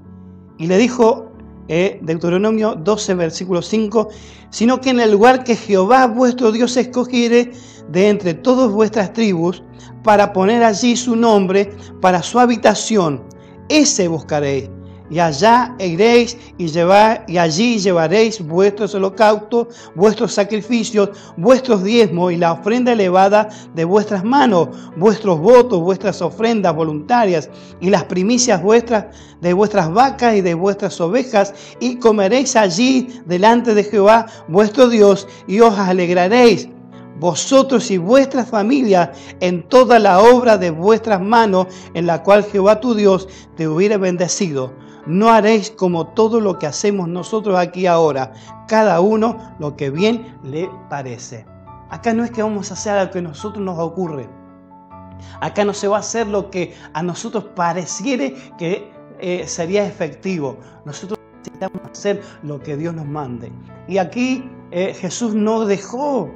Y 0.59 0.67
le 0.67 0.77
dijo 0.77 1.33
eh, 1.69 1.99
Deuteronomio 2.03 2.75
12, 2.75 3.15
versículo 3.15 3.63
5, 3.63 4.09
sino 4.51 4.81
que 4.81 4.91
en 4.91 5.01
el 5.01 5.13
lugar 5.13 5.45
que 5.45 5.57
Jehová 5.57 6.07
vuestro 6.07 6.53
Dios 6.53 6.77
escogiere 6.77 7.53
de 7.89 8.09
entre 8.09 8.35
todas 8.35 8.71
vuestras 8.71 9.13
tribus, 9.13 9.63
para 10.03 10.33
poner 10.33 10.63
allí 10.63 10.97
su 10.97 11.17
nombre 11.17 11.73
para 12.01 12.23
su 12.23 12.39
habitación. 12.39 13.23
Ese 13.69 14.07
buscaréis. 14.07 14.69
Y 15.15 15.21
allá 15.21 15.77
iréis 15.79 16.37
y, 16.59 17.39
allí 17.39 17.79
llevaréis 17.79 18.45
vuestros 18.45 18.97
holocaustos, 18.97 19.69
vuestros 19.95 20.33
sacrificios, 20.33 21.11
vuestros 21.37 21.85
diezmos 21.85 22.33
y 22.33 22.37
la 22.37 22.51
ofrenda 22.51 22.91
elevada 22.91 23.49
de 23.77 23.85
vuestras 23.85 24.25
manos, 24.25 24.71
vuestros 24.97 25.39
votos, 25.39 25.81
vuestras 25.81 26.21
ofrendas 26.21 26.75
voluntarias 26.75 27.49
y 27.81 27.91
las 27.91 28.03
primicias 28.03 28.61
vuestras 28.61 29.05
de 29.41 29.53
vuestras 29.53 29.93
vacas 29.93 30.35
y 30.35 30.41
de 30.41 30.55
vuestras 30.55 31.01
ovejas, 31.01 31.55
y 31.79 31.95
comeréis 32.01 32.57
allí 32.57 33.07
delante 33.25 33.73
de 33.73 33.85
Jehová 33.85 34.27
vuestro 34.49 34.89
Dios, 34.89 35.29
y 35.47 35.61
os 35.61 35.79
alegraréis 35.79 36.69
vosotros 37.21 37.89
y 37.93 37.99
vuestras 37.99 38.49
familias 38.49 39.11
en 39.39 39.63
toda 39.69 40.01
la 40.01 40.19
obra 40.19 40.59
de 40.59 40.71
vuestras 40.71 41.21
manos 41.21 41.69
en 41.95 42.07
la 42.07 42.21
cual 42.25 42.43
Jehová 42.43 42.81
tu 42.81 42.97
Dios 42.97 43.29
te 43.57 43.69
hubiera 43.69 43.97
bendecido. 43.97 44.73
No 45.07 45.29
haréis 45.29 45.71
como 45.71 46.07
todo 46.09 46.41
lo 46.41 46.59
que 46.59 46.67
hacemos 46.67 47.09
nosotros 47.09 47.59
aquí 47.59 47.87
ahora, 47.87 48.33
cada 48.69 49.01
uno 49.01 49.55
lo 49.59 49.77
que 49.77 49.91
bien 49.91 50.39
le 50.43 50.71
parece. 50.89 51.47
Acá 51.91 52.15
no 52.15 52.25
es 52.25 52.31
que 52.31 52.43
vamos 52.43 52.71
a 52.71 52.75
hacer 52.75 53.05
lo 53.05 53.11
que 53.11 53.19
a 53.19 53.23
nosotros 53.23 53.63
nos 53.63 53.79
ocurre. 53.79 54.29
Acá 55.41 55.65
no 55.65 55.75
se 55.75 55.89
va 55.89 55.97
a 55.97 56.01
hacer 56.01 56.27
lo 56.27 56.51
que 56.51 56.75
a 56.93 57.03
nosotros 57.03 57.45
pareciere 57.55 58.35
que 58.59 58.91
eh, 59.21 59.47
sería 59.47 59.87
efectivo. 59.87 60.57
Nosotros 60.85 61.19
necesitamos 61.39 61.81
hacer 61.91 62.23
lo 62.43 62.61
que 62.61 62.77
Dios 62.77 62.95
nos 62.95 63.07
mande. 63.07 63.53
Y 63.87 63.99
aquí 63.99 64.51
eh, 64.71 64.95
Jesús 64.95 65.35
no 65.35 65.67
dejó 65.67 66.31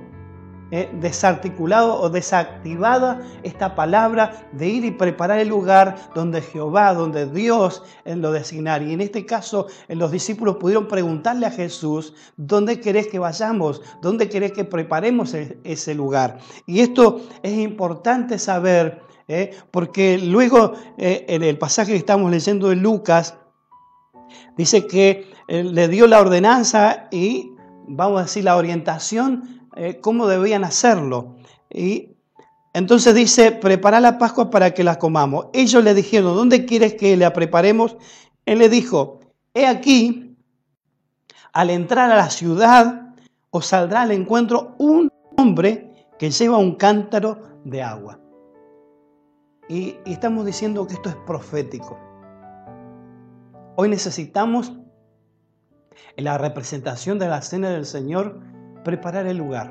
eh, 0.71 0.91
desarticulado 1.01 1.99
o 1.99 2.11
desactivada 2.11 3.23
esta 3.43 3.75
palabra 3.75 4.47
de 4.53 4.69
ir 4.69 4.85
y 4.85 4.91
preparar 4.91 5.39
el 5.39 5.49
lugar 5.49 5.97
donde 6.15 6.43
Jehová, 6.43 6.93
donde 6.93 7.25
Dios 7.25 7.83
lo 8.05 8.33
designar. 8.33 8.83
Y 8.83 8.93
en 8.93 9.01
este 9.01 9.25
caso, 9.25 9.69
eh, 9.89 9.97
los 9.97 10.11
discípulos 10.11 10.57
pudieron 10.57 10.87
preguntarle 10.87 11.47
a 11.47 11.51
Jesús, 11.51 12.13
¿dónde 12.37 12.81
querés 12.81 13.07
que 13.07 13.19
vayamos? 13.19 13.81
¿Dónde 14.03 14.29
querés 14.29 14.53
que 14.53 14.65
preparemos 14.65 15.33
e-, 15.33 15.59
ese 15.65 15.95
lugar? 15.95 16.37
Y 16.67 16.81
esto 16.81 17.23
es 17.43 17.57
importante 17.57 18.39
saber, 18.39 19.01
eh, 19.27 19.57
porque 19.71 20.19
luego 20.19 20.75
en 20.99 21.45
el 21.45 21.57
pasaje 21.57 21.93
que 21.93 21.99
estamos 21.99 22.31
leyendo 22.31 22.69
de 22.69 22.77
Lucas, 22.77 23.39
dice 24.59 24.87
que 24.87 25.33
le 25.49 25.89
dio 25.89 26.07
la 26.07 26.21
ordenanza 26.21 27.09
y, 27.11 27.53
vamos 27.87 28.21
a 28.21 28.25
decir, 28.25 28.45
la 28.45 28.57
orientación 28.57 29.58
eh, 29.79 30.01
cómo 30.01 30.27
debían 30.27 30.65
hacerlo. 30.65 31.37
Y 31.71 32.17
entonces 32.75 33.15
dice, 33.15 33.53
prepara 33.53 34.01
la 34.01 34.19
Pascua 34.19 34.51
para 34.51 34.75
que 34.75 34.83
la 34.83 34.99
comamos. 34.99 35.47
Ellos 35.53 35.85
le 35.85 35.95
dijeron, 35.95 36.35
¿dónde 36.35 36.67
quieres 36.67 36.95
que 36.95 37.17
la 37.17 37.33
preparemos? 37.33 37.97
Él 38.45 38.59
le 38.59 38.69
dijo, 38.69 39.21
he 39.55 39.67
aquí, 39.67 40.37
al 41.53 41.71
entrar 41.71 42.11
a 42.11 42.17
la 42.17 42.29
ciudad, 42.29 43.15
os 43.51 43.67
saldrá 43.67 44.03
al 44.03 44.11
encuentro 44.11 44.75
un 44.79 45.13
hombre 45.37 46.09
que 46.19 46.31
lleva 46.31 46.59
un 46.59 46.75
cántaro 46.75 47.61
de 47.65 47.81
agua. 47.81 48.19
Y, 49.69 49.97
y 50.05 50.13
estamos 50.13 50.45
diciendo 50.45 50.89
que 50.89 50.95
esto 50.95 51.09
es 51.09 51.17
profético. 51.25 51.97
Hoy 53.77 53.89
necesitamos, 53.89 54.73
en 56.17 56.25
la 56.25 56.37
representación 56.37 57.21
de 57.21 57.29
la 57.29 57.43
cena 57.43 57.71
del 57.71 57.87
Señor, 57.87 58.41
preparar 58.89 59.27
el 59.27 59.37
lugar. 59.37 59.69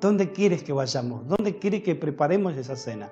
¿Dónde 0.00 0.32
quieres 0.32 0.64
que 0.64 0.72
vayamos? 0.72 1.24
¿Dónde 1.28 1.56
quieres 1.60 1.84
que 1.84 1.94
preparemos 1.94 2.56
esa 2.56 2.74
cena? 2.74 3.08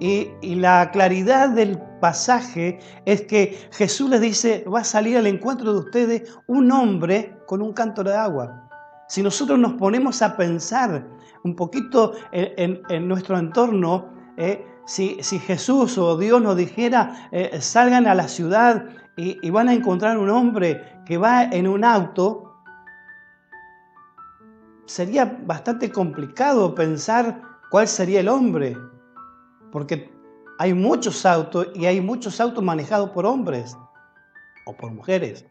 Y, 0.00 0.30
la 0.54 0.90
claridad 0.92 1.50
del 1.50 1.78
pasaje 2.00 2.78
es 3.04 3.20
que 3.26 3.58
Jesús 3.70 4.08
les 4.08 4.22
dice, 4.22 4.64
va 4.64 4.80
a 4.80 4.84
salir 4.84 5.18
al 5.18 5.26
encuentro 5.26 5.74
de 5.74 5.80
ustedes 5.80 6.38
un 6.46 6.72
hombre 6.72 7.36
con 7.46 7.60
un 7.60 7.74
cántaro 7.74 8.08
de 8.08 8.16
agua. 8.16 8.70
Si 9.08 9.22
nosotros 9.22 9.58
nos 9.58 9.74
ponemos 9.74 10.22
a 10.22 10.38
pensar 10.38 11.06
un 11.44 11.54
poquito 11.54 12.14
en, 12.32 13.08
nuestro 13.08 13.36
entorno, 13.36 14.08
eh, 14.38 14.64
si, 14.86 15.18
si, 15.20 15.38
Jesús 15.38 15.98
o 15.98 16.16
Dios 16.16 16.40
nos 16.40 16.56
dijera, 16.56 17.28
eh, 17.30 17.60
salgan 17.60 18.06
a 18.06 18.14
la 18.14 18.26
ciudad 18.26 18.86
y, 19.18 19.36
y 19.46 19.50
van 19.50 19.68
a 19.68 19.74
encontrar 19.74 20.16
un 20.16 20.30
hombre 20.30 20.80
que 21.04 21.18
va 21.18 21.44
en 21.44 21.68
un 21.68 21.84
auto, 21.84 22.47
sería 24.88 25.38
bastante 25.44 25.92
complicado 25.92 26.74
pensar 26.74 27.42
cuál 27.70 27.86
sería 27.86 28.20
el 28.20 28.28
hombre, 28.28 28.76
porque 29.70 30.10
hay 30.58 30.72
muchos 30.72 31.26
autos 31.26 31.68
y 31.74 31.84
hay 31.84 32.00
muchos 32.00 32.40
autos 32.40 32.64
manejados 32.64 33.10
por 33.10 33.26
hombres 33.26 33.76
o 34.66 34.74
por 34.74 34.90
mujeres. 34.90 35.44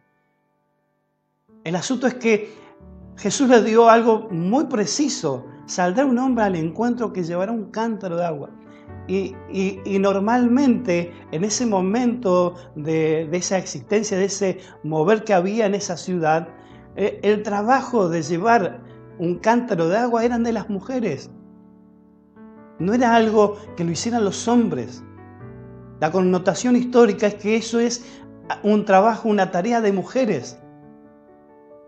El 1.63 1.75
asunto 1.75 2.08
es 2.08 2.15
que 2.15 2.51
Jesús 3.17 3.48
le 3.48 3.62
dio 3.62 3.89
algo 3.89 4.27
muy 4.32 4.65
preciso. 4.65 5.46
Saldrá 5.67 6.06
un 6.06 6.17
hombre 6.17 6.46
al 6.46 6.56
encuentro 6.56 7.13
que 7.13 7.24
llevará 7.24 7.51
un 7.51 7.70
cántaro 7.70 8.17
de 8.17 8.25
agua. 8.25 8.50
Y, 9.08 9.36
normalmente 10.00 11.13
en 11.32 11.44
ese 11.46 11.65
momento 11.65 12.56
de, 12.75 13.27
de, 13.29 13.38
esa 13.38 13.58
existencia, 13.58 14.17
de 14.17 14.25
ese 14.25 14.60
mover 14.84 15.24
que 15.24 15.34
había 15.34 15.65
en 15.65 15.75
esa 15.75 15.96
ciudad, 15.96 16.50
eh, 16.96 17.20
el 17.24 17.44
trabajo 17.44 18.10
de 18.10 18.22
llevar 18.22 18.82
un 19.20 19.40
cántaro 19.40 19.88
de 19.90 19.98
agua 19.98 20.26
eran 20.26 20.44
de 20.44 20.54
las 20.54 20.70
mujeres. 20.70 21.30
No 22.80 22.94
era 22.94 23.16
algo 23.16 23.58
que 23.76 23.84
lo 23.84 23.92
hicieran 23.92 24.24
los 24.24 24.48
hombres. 24.48 25.04
La 26.00 26.12
connotación 26.12 26.76
histórica 26.76 27.28
es 27.28 27.36
que 27.36 27.56
eso 27.56 27.80
es 27.80 28.06
un 28.64 28.86
trabajo, 28.86 29.30
una 29.30 29.52
tarea 29.52 29.82
de 29.82 29.92
mujeres. 29.92 30.60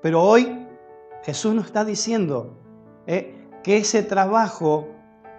Pero 0.01 0.23
hoy 0.23 0.67
Jesús 1.23 1.53
nos 1.53 1.67
está 1.67 1.85
diciendo 1.85 2.57
eh, 3.05 3.35
que 3.63 3.77
ese 3.77 4.01
trabajo 4.01 4.87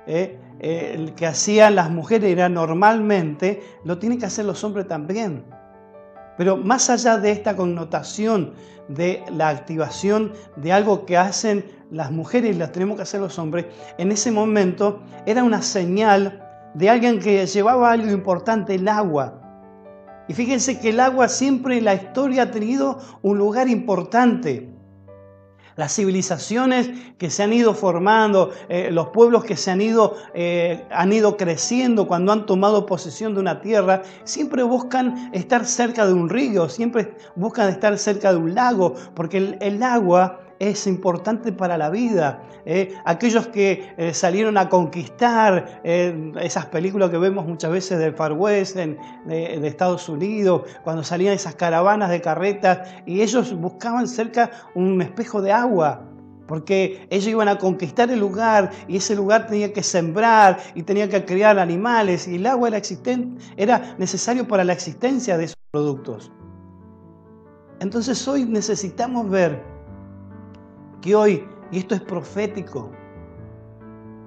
eh, 0.06 0.38
eh, 0.60 0.92
el 0.94 1.14
que 1.14 1.26
hacían 1.26 1.74
las 1.74 1.90
mujeres 1.90 2.30
era 2.30 2.48
normalmente, 2.48 3.62
lo 3.84 3.98
tienen 3.98 4.18
que 4.18 4.26
hacer 4.26 4.44
los 4.44 4.62
hombres 4.62 4.86
también. 4.86 5.44
Pero 6.36 6.56
más 6.56 6.90
allá 6.90 7.18
de 7.18 7.30
esta 7.32 7.56
connotación 7.56 8.52
de 8.88 9.22
la 9.30 9.48
activación 9.48 10.32
de 10.56 10.72
algo 10.72 11.06
que 11.06 11.16
hacen 11.16 11.64
las 11.90 12.10
mujeres 12.10 12.54
y 12.54 12.58
las 12.58 12.72
tenemos 12.72 12.96
que 12.96 13.02
hacer 13.02 13.20
los 13.20 13.38
hombres, 13.38 13.66
en 13.98 14.12
ese 14.12 14.30
momento 14.30 15.02
era 15.26 15.42
una 15.42 15.62
señal 15.62 16.46
de 16.74 16.88
alguien 16.88 17.18
que 17.18 17.46
llevaba 17.46 17.90
algo 17.90 18.10
importante, 18.10 18.76
el 18.76 18.88
agua. 18.88 19.40
Y 20.28 20.34
fíjense 20.34 20.78
que 20.78 20.90
el 20.90 21.00
agua 21.00 21.28
siempre 21.28 21.78
en 21.78 21.84
la 21.84 21.94
historia 21.94 22.44
ha 22.44 22.50
tenido 22.50 23.00
un 23.22 23.38
lugar 23.38 23.68
importante. 23.68 24.68
Las 25.74 25.94
civilizaciones 25.94 26.90
que 27.16 27.30
se 27.30 27.42
han 27.42 27.52
ido 27.52 27.74
formando, 27.74 28.50
eh, 28.68 28.90
los 28.92 29.08
pueblos 29.08 29.44
que 29.44 29.56
se 29.56 29.70
han 29.70 29.80
ido, 29.80 30.14
eh, 30.34 30.84
han 30.90 31.12
ido 31.12 31.36
creciendo 31.36 32.06
cuando 32.06 32.32
han 32.32 32.44
tomado 32.44 32.86
posesión 32.86 33.34
de 33.34 33.40
una 33.40 33.60
tierra, 33.60 34.02
siempre 34.24 34.62
buscan 34.62 35.30
estar 35.32 35.64
cerca 35.64 36.06
de 36.06 36.12
un 36.12 36.28
río, 36.28 36.68
siempre 36.68 37.16
buscan 37.34 37.68
estar 37.70 37.96
cerca 37.98 38.30
de 38.30 38.38
un 38.38 38.54
lago, 38.54 38.94
porque 39.14 39.38
el, 39.38 39.58
el 39.60 39.82
agua 39.82 40.40
es 40.60 40.86
importante 40.86 41.52
para 41.52 41.76
la 41.78 41.90
vida. 41.90 42.42
¿eh? 42.66 42.94
Aquellos 43.06 43.48
que 43.48 43.92
eh, 43.96 44.14
salieron 44.14 44.58
a 44.58 44.68
conquistar 44.68 45.80
eh, 45.82 46.32
esas 46.40 46.66
películas 46.66 47.10
que 47.10 47.16
vemos 47.16 47.46
muchas 47.46 47.72
veces 47.72 47.98
del 47.98 48.14
Far 48.14 48.34
West, 48.34 48.76
de, 48.76 48.96
de, 49.26 49.66
Estados 49.66 50.08
Unidos, 50.08 50.62
cuando 50.84 51.02
salían 51.02 51.32
esas 51.32 51.54
caravanas 51.54 52.10
de 52.10 52.20
carretas 52.20 52.88
y 53.06 53.22
ellos 53.22 53.58
buscaban 53.58 54.06
cerca 54.06 54.50
un 54.74 55.00
espejo 55.00 55.40
de 55.40 55.50
agua. 55.50 56.06
Porque 56.46 57.06
ellos 57.10 57.28
iban 57.28 57.48
a 57.48 57.58
conquistar 57.58 58.10
el 58.10 58.18
lugar 58.18 58.70
y 58.86 58.96
ese 58.96 59.14
lugar 59.14 59.46
tenía 59.46 59.72
que 59.72 59.84
sembrar 59.84 60.58
y 60.74 60.82
tenía 60.82 61.08
que 61.08 61.24
criar 61.24 61.58
animales 61.58 62.26
y 62.28 62.36
el 62.36 62.46
agua 62.46 62.68
era, 62.68 62.82
era 63.56 63.94
necesario 63.98 64.46
para 64.46 64.64
la 64.64 64.72
existencia 64.72 65.38
de 65.38 65.44
esos 65.44 65.56
productos. 65.70 66.32
Entonces 67.78 68.26
hoy 68.26 68.44
necesitamos 68.44 69.30
ver 69.30 69.79
que 71.00 71.14
hoy, 71.14 71.44
y 71.70 71.78
esto 71.78 71.94
es 71.94 72.00
profético, 72.00 72.90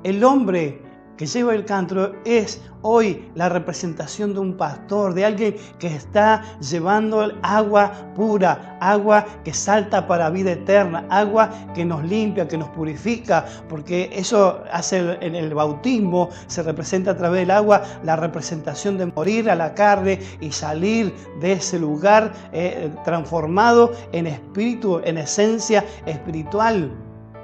el 0.04 0.24
hombre 0.24 0.82
que 1.18 1.26
lleva 1.26 1.54
el 1.54 1.66
cántaro 1.66 2.14
es 2.26 2.62
hoy 2.82 3.32
la 3.36 3.50
representación 3.50 4.34
de 4.34 4.40
un 4.40 4.58
pastor, 4.58 5.14
de 5.14 5.26
alguien 5.26 5.56
que 5.80 5.88
está 5.88 6.44
llevando 6.60 7.32
agua 7.42 7.92
pura, 8.16 8.78
agua 8.82 9.26
que 9.44 9.54
salta 9.54 10.06
para 10.08 10.30
vida 10.30 10.52
eterna, 10.52 11.06
agua 11.10 11.50
que 11.74 11.86
nos 11.86 12.04
limpia, 12.04 12.48
que 12.48 12.58
nos 12.58 12.70
purifica, 12.70 13.46
porque 13.70 14.10
eso 14.14 14.64
hace 14.72 15.18
en 15.22 15.36
el 15.36 15.54
bautismo, 15.54 16.30
se 16.48 16.64
representa 16.64 17.12
a 17.12 17.18
través 17.18 17.42
del 17.42 17.52
agua 17.52 17.82
la 18.04 18.16
representación 18.16 18.98
de 18.98 19.08
morir 19.08 19.50
a 19.50 19.56
la 19.56 19.74
carne 19.74 20.20
y 20.42 20.52
salir 20.52 21.14
de 21.40 21.54
ese 21.54 21.80
lugar 21.80 22.34
eh, 22.52 22.92
transformado 23.06 23.94
en 24.12 24.28
espíritu, 24.28 25.00
en 25.04 25.18
esencia 25.18 25.86
espiritual 26.06 26.92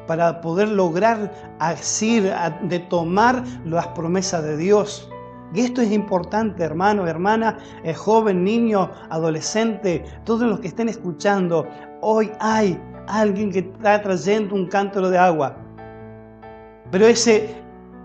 para 0.10 0.42
poder 0.42 0.70
lograr 0.70 1.32
asir, 1.60 2.34
de 2.64 2.80
tomar 2.80 3.44
las 3.64 3.86
promesas 3.90 4.44
de 4.44 4.58
Dios. 4.58 5.08
Y 5.54 5.62
esto 5.62 5.84
es 5.84 5.92
importante, 5.92 6.64
hermano, 6.64 7.06
hermana, 7.06 7.60
eh, 7.84 7.94
joven, 7.94 8.44
niño, 8.44 8.90
adolescente, 9.12 10.04
todos 10.26 10.50
los 10.50 10.62
que 10.62 10.70
estén 10.70 10.90
escuchando. 10.90 11.68
Hoy 12.02 12.32
hay 12.40 12.82
alguien 13.08 13.52
que 13.52 13.60
está 13.60 14.02
trayendo 14.02 14.56
un 14.56 14.66
cántaro 14.66 15.12
de 15.12 15.20
agua. 15.20 15.58
Pero 16.90 17.06
ese, 17.06 17.56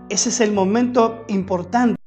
ese 0.09 0.29
es 0.29 0.41
el 0.41 0.51
momento 0.51 1.23
importante. 1.27 1.99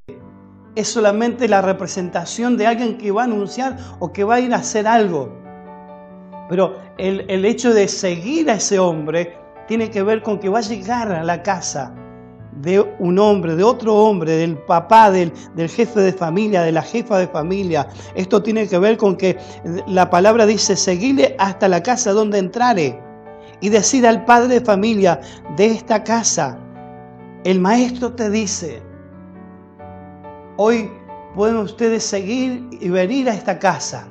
Es 0.77 0.87
solamente 0.87 1.49
la 1.49 1.61
representación 1.61 2.57
de 2.57 2.69
alguien 2.69 2.99
que 2.99 3.11
va 3.11 3.23
a 3.23 3.25
anunciar 3.25 3.77
o 3.99 4.13
que 4.13 4.23
va 4.23 4.37
a 4.37 4.41
ir 4.41 4.55
a 4.55 4.59
hacer 4.59 4.87
algo. 4.87 5.37
Pero 6.49 6.77
el, 6.99 7.25
el 7.29 7.45
hecho 7.45 7.75
de 7.75 7.89
seguir 7.89 8.49
a 8.49 8.55
ese 8.55 8.79
hombre 8.79 9.38
tiene 9.69 9.91
que 9.91 10.03
ver 10.03 10.23
con 10.23 10.41
que 10.41 10.49
va 10.49 10.59
a 10.59 10.63
llegar 10.63 11.13
a 11.13 11.23
la 11.23 11.43
casa 11.43 11.95
de 12.63 12.81
un 12.99 13.19
hombre, 13.19 13.55
de 13.55 13.63
otro 13.63 13.95
hombre, 13.95 14.33
del 14.33 14.57
papá, 14.57 15.11
del, 15.13 15.33
del, 15.55 15.69
jefe 15.69 16.01
de 16.01 16.13
familia, 16.13 16.63
de 16.63 16.73
la 16.73 16.83
jefa 16.83 17.19
de 17.19 17.29
familia. 17.29 17.87
Esto 18.17 18.43
tiene 18.43 18.67
que 18.67 18.79
ver 18.79 18.97
con 18.97 19.17
que 19.17 19.39
la 19.87 20.11
palabra 20.11 20.47
dice, 20.47 20.75
seguile 20.75 21.37
hasta 21.39 21.69
la 21.69 21.83
casa 21.83 22.13
donde 22.13 22.39
entrare 22.39 23.01
y 23.61 23.69
decir 23.69 24.07
al 24.07 24.25
padre 24.25 24.55
de 24.55 24.61
familia 24.61 25.21
de 25.57 25.67
esta 25.67 26.03
casa, 26.03 26.59
el 27.45 27.61
maestro 27.61 28.13
te 28.15 28.31
dice, 28.31 28.83
hoy 30.57 30.91
pueden 31.35 31.59
ustedes 31.59 32.03
seguir 32.03 32.67
y 32.73 32.89
venir 32.89 33.29
a 33.29 33.35
esta 33.35 33.59
casa. 33.59 34.09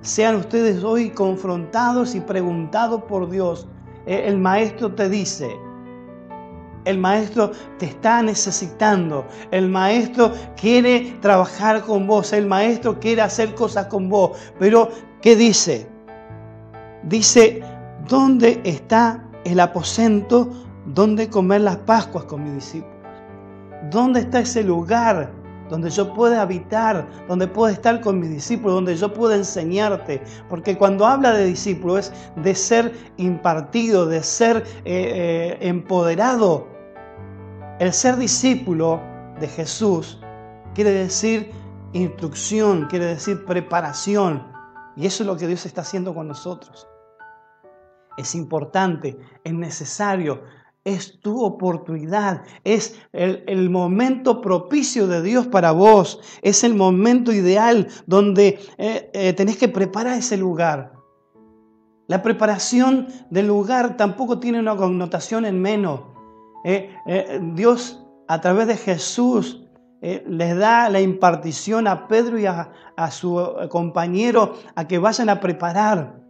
Sean 0.00 0.36
ustedes 0.36 0.84
hoy 0.84 1.10
confrontados 1.10 2.14
y 2.14 2.20
preguntados 2.20 3.02
por 3.02 3.28
Dios 3.28 3.66
el 4.06 4.38
maestro 4.38 4.94
te 4.94 5.08
dice, 5.08 5.56
el 6.86 6.98
maestro 6.98 7.50
te 7.78 7.86
está 7.86 8.22
necesitando. 8.22 9.26
El 9.50 9.68
maestro 9.68 10.32
quiere 10.56 11.18
trabajar 11.20 11.82
con 11.82 12.06
vos. 12.06 12.32
El 12.32 12.46
maestro 12.46 12.98
quiere 13.00 13.22
hacer 13.22 13.54
cosas 13.54 13.86
con 13.86 14.08
vos. 14.08 14.38
Pero, 14.58 14.90
¿qué 15.20 15.34
dice? 15.34 15.88
Dice, 17.02 17.60
¿dónde 18.08 18.60
está 18.64 19.28
el 19.44 19.58
aposento 19.58 20.48
donde 20.86 21.28
comer 21.28 21.62
las 21.62 21.76
Pascuas 21.78 22.24
con 22.24 22.44
mis 22.44 22.54
discípulos? 22.54 22.94
¿Dónde 23.90 24.20
está 24.20 24.40
ese 24.40 24.62
lugar 24.62 25.32
donde 25.68 25.90
yo 25.90 26.12
pueda 26.14 26.42
habitar, 26.42 27.06
donde 27.28 27.48
pueda 27.48 27.72
estar 27.72 28.00
con 28.00 28.18
mis 28.20 28.30
discípulos, 28.30 28.74
donde 28.74 28.96
yo 28.96 29.12
pueda 29.12 29.36
enseñarte. 29.36 30.22
Porque 30.48 30.76
cuando 30.76 31.06
habla 31.06 31.32
de 31.32 31.46
discípulo 31.46 31.98
es 31.98 32.12
de 32.36 32.54
ser 32.54 32.92
impartido, 33.16 34.06
de 34.06 34.22
ser 34.22 34.58
eh, 34.84 34.84
eh, 34.84 35.58
empoderado 35.60 36.68
El 37.78 37.92
ser 37.92 38.16
discípulo 38.16 39.00
de 39.40 39.48
Jesús 39.48 40.18
quiere 40.74 40.90
decir 40.90 41.50
instrucción, 41.92 42.86
quiere 42.88 43.06
decir 43.06 43.44
preparación. 43.44 44.46
Y 44.96 45.06
eso 45.06 45.22
es 45.22 45.26
lo 45.26 45.36
que 45.36 45.46
Dios 45.46 45.66
está 45.66 45.82
haciendo 45.82 46.14
con 46.14 46.28
nosotros. 46.28 46.88
Es 48.16 48.34
importante, 48.34 49.18
es 49.44 49.52
necesario, 49.52 50.42
es 50.86 51.18
tu 51.18 51.42
oportunidad, 51.42 52.42
es 52.62 52.96
el, 53.12 53.70
momento 53.70 54.40
propicio 54.40 55.08
de 55.08 55.20
Dios 55.20 55.48
para 55.48 55.72
vos, 55.72 56.20
es 56.42 56.62
el 56.62 56.76
momento 56.76 57.32
ideal 57.32 57.88
donde 58.06 58.60
eh, 58.78 59.10
eh, 59.12 59.32
tenés 59.32 59.56
que 59.56 59.66
preparar 59.66 60.16
ese 60.16 60.36
lugar. 60.36 60.92
La 62.06 62.22
preparación 62.22 63.08
del 63.30 63.48
lugar 63.48 63.96
tampoco 63.96 64.38
tiene 64.38 64.60
una 64.60 64.76
connotación 64.76 65.44
en 65.44 65.60
menos. 65.60 66.02
Eh, 66.64 66.88
Dios 67.54 68.06
a 68.28 68.40
través 68.40 68.68
de 68.68 68.76
Jesús 68.76 69.64
les 70.00 70.56
da 70.56 70.88
la 70.88 71.00
impartición 71.00 71.88
a 71.88 72.06
Pedro 72.06 72.38
y 72.38 72.46
a, 72.46 72.70
a 72.96 73.10
su 73.10 73.44
compañero 73.70 74.54
a 74.76 74.86
que 74.86 74.98
vayan 74.98 75.30
a 75.30 75.40
preparar. 75.40 76.25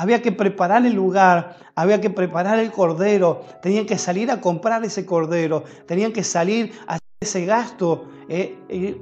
Había 0.00 0.22
que 0.22 0.30
preparar 0.30 0.86
el 0.86 0.94
lugar, 0.94 1.56
había 1.74 2.00
que 2.00 2.08
preparar 2.08 2.60
el 2.60 2.70
cordero, 2.70 3.40
tenían 3.60 3.84
que 3.84 3.98
salir 3.98 4.30
a 4.30 4.40
comprar 4.40 4.84
ese 4.84 5.04
cordero, 5.04 5.64
tenían 5.86 6.12
que 6.12 6.22
salir 6.22 6.72
a 6.86 6.94
hacer 6.94 7.08
ese 7.20 7.44
gasto. 7.44 8.08
Eh, 8.28 8.56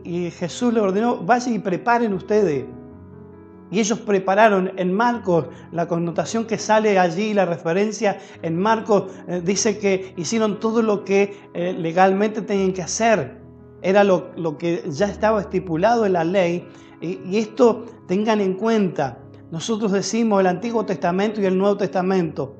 y, 0.05 0.31
Jesús 0.31 0.73
le 0.73 0.81
ordenó, 0.81 1.19
vayan 1.19 1.53
y 1.53 1.59
preparen 1.59 2.15
ustedes. 2.15 2.65
Y 3.71 3.79
ellos 3.79 3.99
prepararon 3.99 4.73
en 4.79 4.91
Marcos, 4.91 5.49
la 5.71 5.87
connotación 5.87 6.47
que 6.47 6.57
sale 6.57 6.99
allí, 6.99 7.35
la 7.35 7.45
referencia 7.45 8.19
en 8.41 8.59
Marcos, 8.59 9.13
eh, 9.29 9.43
dice 9.45 9.79
que 9.79 10.15
hicieron 10.17 10.61
todo 10.61 10.81
lo 10.81 11.05
que 11.05 11.37
eh, 11.53 11.75
legalmente 11.75 12.41
tenían 12.41 12.73
que 12.73 12.81
hacer. 12.81 13.39
Era 13.83 14.03
lo, 14.03 14.57
que 14.57 14.83
ya 14.89 15.09
estaba 15.09 15.43
estipulado 15.43 16.07
en 16.07 16.15
la 16.15 16.25
ley. 16.25 16.67
y 17.03 17.37
esto 17.37 17.85
tengan 18.09 18.41
en 18.41 18.55
cuenta. 18.55 19.19
Nosotros 19.51 19.93
decimos 19.93 20.41
el 20.41 20.49
Antiguo 20.49 20.85
Testamento 20.85 21.41
y 21.41 21.45
el 21.45 21.57
Nuevo 21.57 21.77
Testamento, 21.77 22.57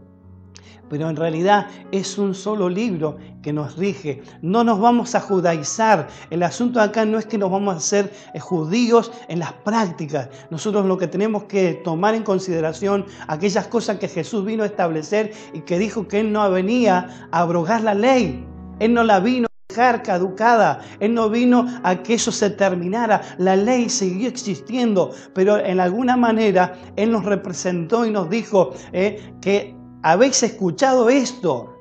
pero 0.89 1.11
en 1.11 1.17
realidad 1.17 1.67
es 1.91 2.17
un 2.17 2.33
solo 2.33 2.69
libro 2.69 3.17
que 3.43 3.53
nos 3.53 3.77
rige. 3.77 4.23
No 4.41 4.63
nos 4.63 4.79
vamos 4.79 5.17
a 5.17 5.21
judaizar. 5.21 6.07
El 6.31 6.45
asunto 6.45 6.81
acá 6.81 7.05
no 7.05 7.19
es 7.19 7.27
que 7.27 7.39
nos 7.39 7.51
vamos 7.51 7.75
a 7.75 7.79
hacer 7.79 8.13
eh, 8.35 8.39
judíos 8.39 9.11
en 9.27 9.41
las 9.41 9.53
prácticas. 9.53 10.29
Nosotros 10.51 10.87
lo 10.87 10.97
que 10.97 11.09
tenemos 11.09 11.45
que 11.45 11.75
tomar 11.75 12.15
en 12.15 12.23
consideración 12.23 13.05
aquellas 13.27 13.67
cosas 13.67 13.99
que 13.99 14.07
Jesús 14.07 14.45
vino 14.45 14.63
a 14.63 14.67
establecer 14.67 15.33
y 15.53 15.63
que 15.63 15.81
dijo 15.81 16.07
que 16.07 16.21
Él 16.21 16.33
no 16.33 16.49
venía 16.53 17.29
a 17.33 17.41
abrogar 17.41 17.83
la 17.83 17.95
ley. 17.95 18.47
Él 18.79 18.95
no 18.95 19.03
la 19.03 19.19
vino 19.19 19.49
caducada. 19.77 20.81
Él 21.01 21.15
no 21.15 21.29
vino 21.29 21.67
a 21.83 22.03
que 22.03 22.15
eso 22.15 22.33
se 22.33 22.51
terminara. 22.51 23.23
La 23.39 23.57
ley 23.57 23.89
siguió 23.89 24.29
existiendo, 24.29 25.13
pero 25.35 25.59
en 25.59 25.81
alguna 25.81 26.17
manera 26.17 26.75
Él 26.97 27.13
nos 27.13 27.25
representó 27.25 28.07
y 28.07 28.11
nos 28.11 28.31
dijo 28.31 28.73
eh, 28.93 29.35
que 29.41 29.77
habéis 30.03 30.43
escuchado 30.43 31.09
esto, 31.09 31.75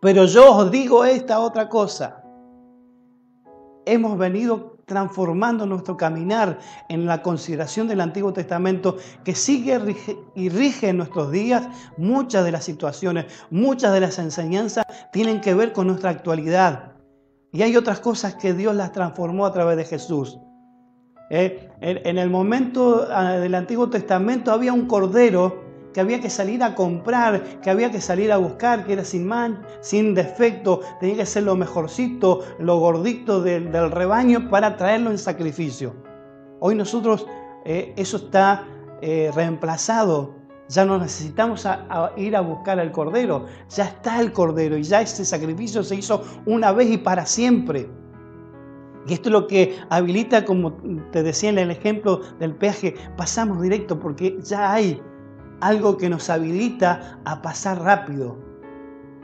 pero 0.00 0.24
yo 0.26 0.56
os 0.56 0.70
digo 0.70 1.04
esta 1.04 1.40
otra 1.40 1.68
cosa. 1.68 2.22
Hemos 3.86 4.16
venido 4.18 4.71
transformando 4.92 5.64
nuestro 5.64 5.96
caminar 5.96 6.58
en 6.90 7.06
la 7.06 7.22
consideración 7.22 7.88
del 7.88 8.02
Antiguo 8.02 8.34
Testamento 8.34 8.98
que 9.24 9.34
sigue 9.34 9.80
y 10.34 10.50
rige 10.50 10.90
en 10.90 10.98
nuestros 10.98 11.32
días. 11.32 11.66
Muchas 11.96 12.44
de 12.44 12.52
las 12.52 12.64
situaciones, 12.64 13.24
muchas 13.50 13.94
de 13.94 14.00
las 14.00 14.18
enseñanzas 14.18 14.84
tienen 15.10 15.40
que 15.40 15.54
ver 15.54 15.72
con 15.72 15.86
nuestra 15.86 16.10
actualidad. 16.10 16.92
Y 17.52 17.62
hay 17.62 17.74
otras 17.74 18.00
cosas 18.00 18.34
que 18.34 18.52
Dios 18.52 18.74
las 18.74 18.92
transformó 18.92 19.46
a 19.46 19.52
través 19.54 19.78
de 19.78 19.84
Jesús. 19.84 20.38
Eh, 21.30 21.70
en 21.80 22.18
el 22.18 22.28
momento 22.28 23.08
ah, 23.10 23.32
del 23.38 23.54
Antiguo 23.54 23.88
Testamento 23.88 24.52
había 24.52 24.74
un 24.74 24.86
cordero 24.86 25.71
que 25.92 26.00
había 26.00 26.20
que 26.20 26.30
salir 26.30 26.62
a 26.62 26.74
comprar, 26.74 27.60
que 27.60 27.70
había 27.70 27.90
que 27.90 28.00
salir 28.00 28.32
a 28.32 28.36
buscar, 28.36 28.84
que 28.84 28.94
era 28.94 29.04
sin 29.04 29.26
man, 29.26 29.62
sin 29.80 30.14
defecto, 30.14 30.80
tenía 31.00 31.16
que 31.16 31.26
ser 31.26 31.44
lo 31.44 31.56
mejorcito, 31.56 32.40
lo 32.58 32.78
gordito 32.78 33.42
del, 33.42 33.72
rebaño 33.90 34.48
para 34.48 34.76
traerlo 34.76 35.10
en 35.10 35.18
sacrificio. 35.18 35.94
Hoy 36.60 36.74
nosotros 36.74 37.26
eh, 37.64 37.92
eso 37.96 38.16
está 38.16 38.64
eh, 39.00 39.30
reemplazado. 39.34 40.36
Ya 40.68 40.84
no 40.86 40.98
necesitamos 40.98 41.68
ir 42.16 42.34
a 42.34 42.40
buscar 42.40 42.80
al 42.80 42.92
cordero, 42.92 43.44
ya 43.68 43.84
está 43.84 44.20
el 44.20 44.32
cordero 44.32 44.78
y 44.78 44.82
ya 44.84 45.02
ese 45.02 45.24
sacrificio 45.24 45.82
se 45.82 45.96
hizo 45.96 46.22
una 46.46 46.72
vez 46.72 46.90
y 46.90 46.96
para 46.96 47.26
siempre. 47.26 47.90
Y 49.06 49.14
esto 49.14 49.28
es 49.28 49.32
lo 49.32 49.46
que 49.48 49.76
habilita, 49.90 50.44
como 50.44 50.74
te 51.10 51.22
decía 51.22 51.50
en 51.50 51.58
el 51.58 51.70
ejemplo 51.70 52.20
del 52.38 52.54
peaje, 52.54 52.94
pasamos 53.16 53.60
directo 53.60 53.98
porque 53.98 54.38
ya 54.42 54.72
hay 54.72 55.02
algo 55.62 55.96
que 55.96 56.10
nos 56.10 56.28
habilita 56.28 57.20
a 57.24 57.40
pasar 57.40 57.80
rápido. 57.80 58.36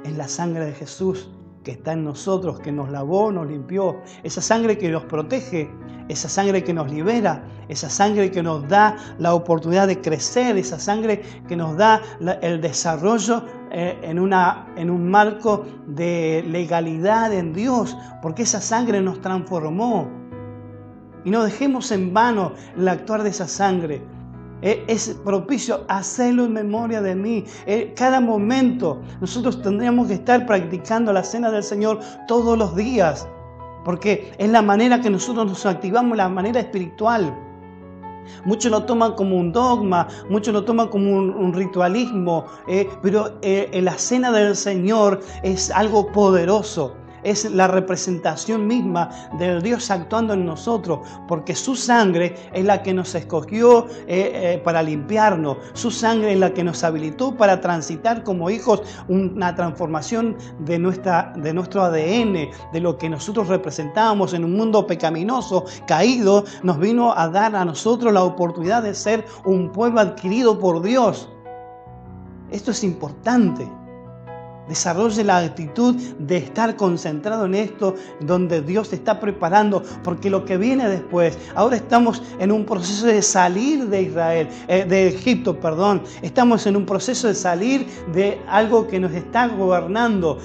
Es 0.04 0.16
la 0.16 0.28
sangre 0.28 0.66
de 0.66 0.72
Jesús 0.72 1.28
que 1.64 1.72
está 1.72 1.92
en 1.92 2.04
nosotros, 2.04 2.60
que 2.60 2.70
nos 2.70 2.90
lavó, 2.90 3.32
nos 3.32 3.48
limpió. 3.48 4.00
Esa 4.22 4.40
sangre 4.40 4.78
que 4.78 4.88
nos 4.88 5.04
protege, 5.04 5.68
esa 6.08 6.28
sangre 6.28 6.62
que 6.62 6.72
nos 6.72 6.90
libera, 6.90 7.44
esa 7.68 7.90
sangre 7.90 8.30
que 8.30 8.40
nos 8.40 8.66
da 8.68 8.96
la 9.18 9.34
oportunidad 9.34 9.88
de 9.88 10.00
crecer, 10.00 10.56
esa 10.56 10.78
sangre 10.78 11.22
que 11.48 11.56
nos 11.56 11.76
da 11.76 12.00
el 12.40 12.60
desarrollo 12.60 13.42
eh, 13.72 13.98
en, 14.02 14.20
una, 14.20 14.68
en 14.76 14.90
un 14.90 15.10
marco 15.10 15.66
de 15.88 16.44
legalidad 16.46 17.32
en 17.32 17.52
Dios, 17.52 17.96
porque 18.22 18.44
esa 18.44 18.60
sangre 18.60 19.00
nos 19.00 19.20
transformó. 19.20 20.08
Y 21.24 21.30
no 21.30 21.42
dejemos 21.42 21.90
en 21.90 22.14
vano 22.14 22.52
el 22.76 22.86
actuar 22.86 23.24
de 23.24 23.30
esa 23.30 23.48
sangre. 23.48 24.00
Eh, 24.62 24.84
es 24.88 25.16
propicio 25.24 25.84
hacerlo 25.88 26.44
en 26.44 26.52
memoria 26.52 27.00
de 27.00 27.14
mí. 27.14 27.44
Eh, 27.66 27.92
cada 27.96 28.20
momento 28.20 29.00
nosotros 29.20 29.62
tendríamos 29.62 30.08
que 30.08 30.14
estar 30.14 30.46
practicando 30.46 31.12
la 31.12 31.22
cena 31.22 31.50
del 31.50 31.62
Señor 31.62 32.00
todos 32.26 32.58
los 32.58 32.74
días, 32.74 33.28
porque 33.84 34.32
es 34.38 34.50
la 34.50 34.62
manera 34.62 35.00
que 35.00 35.10
nosotros 35.10 35.46
nos 35.46 35.64
activamos, 35.64 36.16
la 36.16 36.28
manera 36.28 36.60
espiritual. 36.60 37.36
Muchos 38.44 38.70
lo 38.70 38.84
toman 38.84 39.14
como 39.14 39.36
un 39.36 39.52
dogma, 39.52 40.06
muchos 40.28 40.52
lo 40.52 40.64
toman 40.64 40.88
como 40.88 41.10
un, 41.16 41.52
ritualismo, 41.54 42.44
eh, 42.66 42.86
pero 43.00 43.38
la 43.40 43.96
cena 43.96 44.30
del 44.32 44.54
Señor 44.54 45.20
es 45.42 45.70
algo 45.70 46.12
poderoso 46.12 46.94
es 47.30 47.50
la 47.50 47.68
representación 47.68 48.66
misma 48.66 49.10
del 49.38 49.62
Dios 49.62 49.90
actuando 49.90 50.34
en 50.34 50.44
nosotros, 50.44 51.00
porque 51.26 51.54
su 51.54 51.76
sangre 51.76 52.34
es 52.52 52.64
la 52.64 52.82
que 52.82 52.94
nos 52.94 53.14
escogió 53.14 53.86
eh, 54.06 54.30
eh, 54.56 54.60
para 54.64 54.82
limpiarnos, 54.82 55.58
su 55.74 55.90
sangre 55.90 56.32
es 56.32 56.38
la 56.38 56.52
que 56.52 56.64
nos 56.64 56.82
habilitó 56.84 57.36
para 57.36 57.60
transitar 57.60 58.22
como 58.24 58.50
hijos 58.50 58.82
una 59.08 59.54
transformación 59.54 60.36
de, 60.60 60.78
nuestra, 60.78 61.32
de 61.36 61.52
nuestro 61.52 61.82
ADN, 61.82 62.50
de 62.72 62.80
lo 62.80 62.96
que 62.98 63.08
nosotros 63.08 63.48
representábamos 63.48 64.34
en 64.34 64.44
un 64.44 64.54
mundo 64.54 64.86
pecaminoso, 64.86 65.64
caído, 65.86 66.44
nos 66.62 66.78
vino 66.78 67.12
a 67.16 67.28
dar 67.28 67.54
a 67.56 67.64
nosotros 67.64 68.12
la 68.12 68.22
oportunidad 68.22 68.82
de 68.82 68.94
ser 68.94 69.24
un 69.44 69.70
pueblo 69.70 70.00
adquirido 70.00 70.58
por 70.58 70.82
Dios. 70.82 71.28
Esto 72.50 72.70
es 72.70 72.82
importante. 72.82 73.68
Desarrolle 74.68 75.24
la 75.24 75.38
actitud 75.38 75.94
de 76.18 76.36
estar 76.36 76.76
concentrado 76.76 77.46
en 77.46 77.54
esto, 77.54 77.94
donde 78.20 78.62
Dios 78.62 78.90
te 78.90 78.96
está 78.96 79.18
preparando, 79.20 79.82
porque 80.04 80.30
lo 80.30 80.44
que 80.44 80.56
viene 80.56 80.88
después, 80.88 81.38
ahora 81.54 81.76
estamos 81.76 82.22
en 82.38 82.52
un 82.52 82.64
proceso 82.64 83.06
de 83.06 83.22
salir 83.22 83.86
de 83.88 84.02
Israel, 84.02 84.48
eh, 84.68 84.84
de 84.84 85.08
Egipto, 85.08 85.58
perdón. 85.58 86.02
Estamos 86.22 86.66
en 86.66 86.76
un 86.76 86.86
proceso 86.86 87.28
de 87.28 87.34
salir 87.34 87.86
de 88.12 88.40
algo 88.48 88.86
que 88.86 89.00
nos 89.00 89.12
está 89.12 89.48
gobernando 89.48 90.38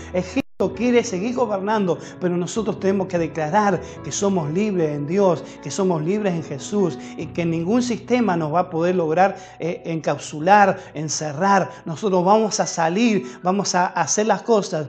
quiere 0.71 1.03
seguir 1.03 1.35
gobernando, 1.35 1.97
pero 2.21 2.37
nosotros 2.37 2.79
tenemos 2.79 3.07
que 3.07 3.17
declarar 3.17 3.81
que 4.03 4.11
somos 4.11 4.51
libres 4.51 4.95
en 4.95 5.07
Dios, 5.07 5.43
que 5.61 5.71
somos 5.71 6.01
libres 6.03 6.33
en 6.33 6.43
Jesús 6.43 6.97
y 7.17 7.25
que 7.27 7.45
ningún 7.45 7.81
sistema 7.81 8.37
nos 8.37 8.53
va 8.53 8.61
a 8.61 8.69
poder 8.69 8.95
lograr 8.95 9.35
eh, 9.59 9.81
encapsular, 9.85 10.79
encerrar. 10.93 11.69
Nosotros 11.85 12.23
vamos 12.23 12.59
a 12.59 12.67
salir, 12.67 13.39
vamos 13.43 13.75
a 13.75 13.87
hacer 13.87 14.27
las 14.27 14.43
cosas 14.43 14.87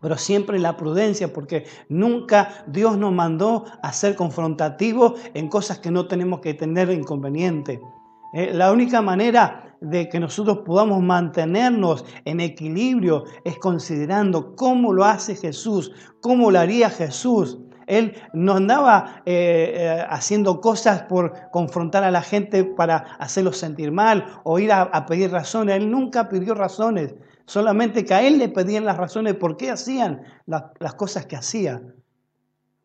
pero 0.00 0.16
siempre 0.18 0.58
la 0.58 0.76
prudencia, 0.76 1.32
porque 1.32 1.64
nunca 1.88 2.64
Dios 2.66 2.98
nos 2.98 3.12
mandó 3.12 3.64
a 3.82 3.92
ser 3.92 4.16
confrontativos 4.16 5.20
en 5.32 5.48
cosas 5.48 5.78
que 5.78 5.90
no 5.90 6.06
tenemos 6.06 6.40
que 6.40 6.54
tener 6.54 6.90
inconveniente. 6.90 7.80
Eh, 8.32 8.52
la 8.52 8.72
única 8.72 9.02
manera 9.02 9.76
de 9.80 10.08
que 10.08 10.18
nosotros 10.20 10.58
podamos 10.64 11.02
mantenernos 11.02 12.04
en 12.24 12.40
equilibrio 12.40 13.24
es 13.44 13.58
considerando 13.58 14.56
cómo 14.56 14.92
lo 14.92 15.04
hace 15.04 15.36
Jesús, 15.36 15.92
cómo 16.20 16.50
lo 16.50 16.58
haría 16.58 16.90
Jesús. 16.90 17.58
Él 17.86 18.14
no 18.32 18.54
andaba 18.54 19.22
eh, 19.26 19.74
eh, 19.76 20.06
haciendo 20.08 20.60
cosas 20.60 21.02
por 21.02 21.32
confrontar 21.52 22.02
a 22.02 22.10
la 22.10 22.22
gente 22.22 22.64
para 22.64 22.96
hacerlos 23.18 23.58
sentir 23.58 23.92
mal 23.92 24.40
o 24.42 24.58
ir 24.58 24.72
a, 24.72 25.06
pedir 25.06 25.30
razones. 25.30 25.76
Él 25.76 25.90
nunca 25.90 26.28
pidió 26.28 26.54
razones, 26.54 27.14
solamente 27.46 28.04
que 28.04 28.14
a 28.14 28.22
él 28.22 28.38
le 28.38 28.48
pedían 28.48 28.84
las 28.84 28.96
razones 28.96 29.34
por 29.34 29.56
qué 29.56 29.70
hacían 29.70 30.22
las 30.46 30.94
cosas 30.94 31.26
que 31.26 31.36
hacían. 31.36 31.94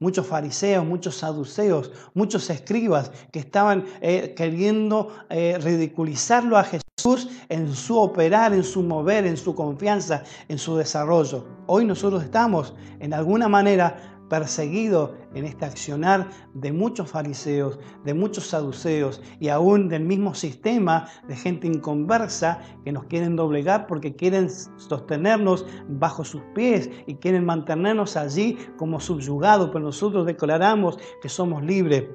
Muchos 0.02 0.26
fariseos, 0.26 0.84
muchos 0.84 1.16
saduceos, 1.16 1.92
muchos 2.16 2.50
escribas 2.50 3.12
que 3.32 3.38
estaban 3.38 3.86
eh, 4.02 4.34
queriendo 4.36 5.10
eh, 5.30 5.60
ridiculizarlo 5.62 6.58
a 6.58 6.64
Jesús 6.64 7.30
en 7.50 7.74
su 7.76 8.00
operar, 8.00 8.52
en 8.52 8.64
su 8.64 8.82
mover, 8.82 9.28
en 9.28 9.38
su 9.38 9.54
confianza, 9.54 10.24
en 10.50 10.58
su 10.58 10.76
desarrollo. 10.76 11.46
Hoy 11.68 11.86
nosotros 11.86 12.24
estamos 12.24 12.74
en 13.00 13.14
alguna 13.14 13.48
manera 13.48 14.11
perseguido 14.32 15.14
en 15.36 15.44
este 15.44 15.66
accionar 15.66 16.30
de 16.54 16.72
muchos 16.72 17.12
fariseos, 17.12 17.78
de 18.06 18.14
muchos 18.14 18.48
saduceos 18.48 19.22
y 19.42 19.50
aún 19.50 19.90
del 19.90 20.06
mismo 20.06 20.34
sistema 20.34 21.10
de 21.28 21.36
gente 21.36 21.68
inconversa 21.68 22.62
que 22.86 22.94
nos 22.94 23.04
quieren 23.08 23.36
doblegar 23.36 23.88
porque 23.88 24.16
quieren 24.16 24.50
sostenernos 24.50 25.66
bajo 25.90 26.24
sus 26.24 26.42
pies 26.56 26.90
y 27.08 27.16
quieren 27.16 27.44
mantenernos 27.44 28.16
allí 28.16 28.58
como 28.78 29.02
subyugados, 29.02 29.70
pero 29.74 29.84
nosotros 29.84 30.26
declaramos 30.26 30.98
que 31.22 31.28
somos 31.28 31.62
libres. 31.62 32.06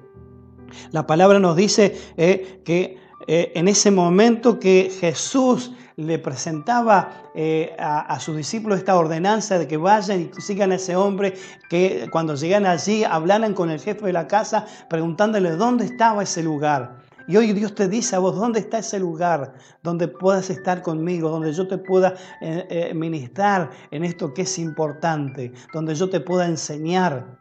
La 0.92 1.06
palabra 1.06 1.38
nos 1.38 1.54
dice 1.54 2.00
eh, 2.16 2.62
que 2.64 2.96
eh, 3.26 3.52
en 3.54 3.68
ese 3.68 3.90
momento 3.90 4.58
que 4.58 4.90
Jesús 5.00 5.70
le 5.96 6.18
presentaba 6.18 7.30
eh, 7.34 7.74
a, 7.78 8.20
sus 8.20 8.36
discípulos 8.36 8.78
esta 8.78 8.96
ordenanza 8.96 9.58
de 9.58 9.66
que 9.66 9.78
vayan 9.78 10.30
y 10.36 10.40
sigan 10.40 10.72
a 10.72 10.74
ese 10.74 10.94
hombre, 10.94 11.34
que 11.70 12.08
cuando 12.12 12.34
llegan 12.34 12.66
allí 12.66 13.02
hablaran 13.04 13.54
con 13.54 13.70
el 13.70 13.80
jefe 13.80 14.06
de 14.06 14.12
la 14.12 14.26
casa 14.26 14.66
preguntándole 14.90 15.52
dónde 15.52 15.86
estaba 15.86 16.22
ese 16.22 16.42
lugar. 16.42 16.98
Y 17.28 17.36
hoy 17.36 17.52
Dios 17.52 17.74
te 17.74 17.88
dice 17.88 18.14
a 18.14 18.20
vos, 18.20 18.36
¿dónde 18.36 18.60
está 18.60 18.78
ese 18.78 19.00
lugar 19.00 19.54
donde 19.82 20.06
puedas 20.06 20.48
estar 20.50 20.82
conmigo, 20.82 21.28
donde 21.28 21.52
yo 21.52 21.66
te 21.66 21.78
pueda 21.78 22.14
eh, 22.40 22.66
eh, 22.70 22.94
ministrar 22.94 23.70
en 23.90 24.04
esto 24.04 24.32
que 24.32 24.42
es 24.42 24.58
importante, 24.58 25.52
donde 25.72 25.94
yo 25.94 26.08
te 26.08 26.20
pueda 26.20 26.46
enseñar? 26.46 27.38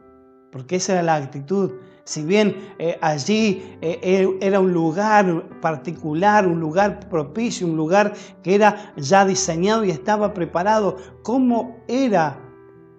Porque 0.52 0.78
esa 0.78 0.94
era 0.94 1.04
la 1.04 1.16
actitud 1.16 1.74
si 2.06 2.24
bien 2.24 2.56
eh, 2.78 3.00
allí 3.02 3.78
eh, 3.82 4.38
era 4.40 4.60
un 4.60 4.72
lugar 4.72 5.60
particular, 5.60 6.48
un 6.48 6.60
lugar 6.60 7.10
propicio, 7.10 7.66
un 7.66 7.76
lugar 7.76 8.14
que 8.44 8.54
era 8.54 8.94
ya 8.96 9.26
diseñado 9.26 9.84
y 9.84 9.90
estaba 9.90 10.32
preparado, 10.34 10.98
¿cómo 11.24 11.78
era 11.88 12.40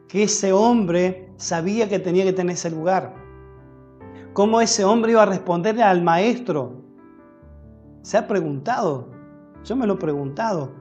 que 0.08 0.24
ese 0.24 0.52
hombre 0.52 1.32
sabía 1.36 1.88
que 1.88 2.00
tenía 2.00 2.24
que 2.24 2.32
tener 2.32 2.54
ese 2.54 2.68
lugar? 2.68 3.14
¿Cómo 4.32 4.60
ese 4.60 4.84
hombre 4.84 5.12
iba 5.12 5.22
a 5.22 5.26
responderle 5.26 5.84
al 5.84 6.02
maestro? 6.02 6.82
¿Se 8.02 8.18
ha 8.18 8.26
preguntado? 8.26 9.08
Yo 9.64 9.76
me 9.76 9.86
lo 9.86 9.94
he 9.94 9.98
preguntado. 9.98 10.72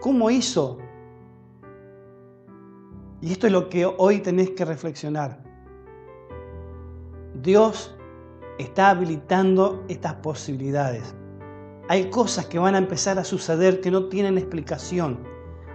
¿Cómo 0.00 0.30
hizo? 0.30 0.78
Y 3.20 3.32
esto 3.32 3.48
es 3.48 3.52
lo 3.52 3.68
que 3.68 3.84
hoy 3.84 4.20
tenés 4.20 4.50
que 4.50 4.64
reflexionar. 4.64 5.43
Dios 7.42 7.94
está 8.58 8.90
habilitando 8.90 9.82
estas 9.88 10.14
posibilidades. 10.14 11.14
Hay 11.88 12.08
cosas 12.08 12.46
que 12.46 12.58
van 12.60 12.76
a 12.76 12.78
empezar 12.78 13.18
a 13.18 13.24
suceder 13.24 13.80
que 13.80 13.90
no 13.90 14.08
tienen 14.08 14.38
explicación. 14.38 15.18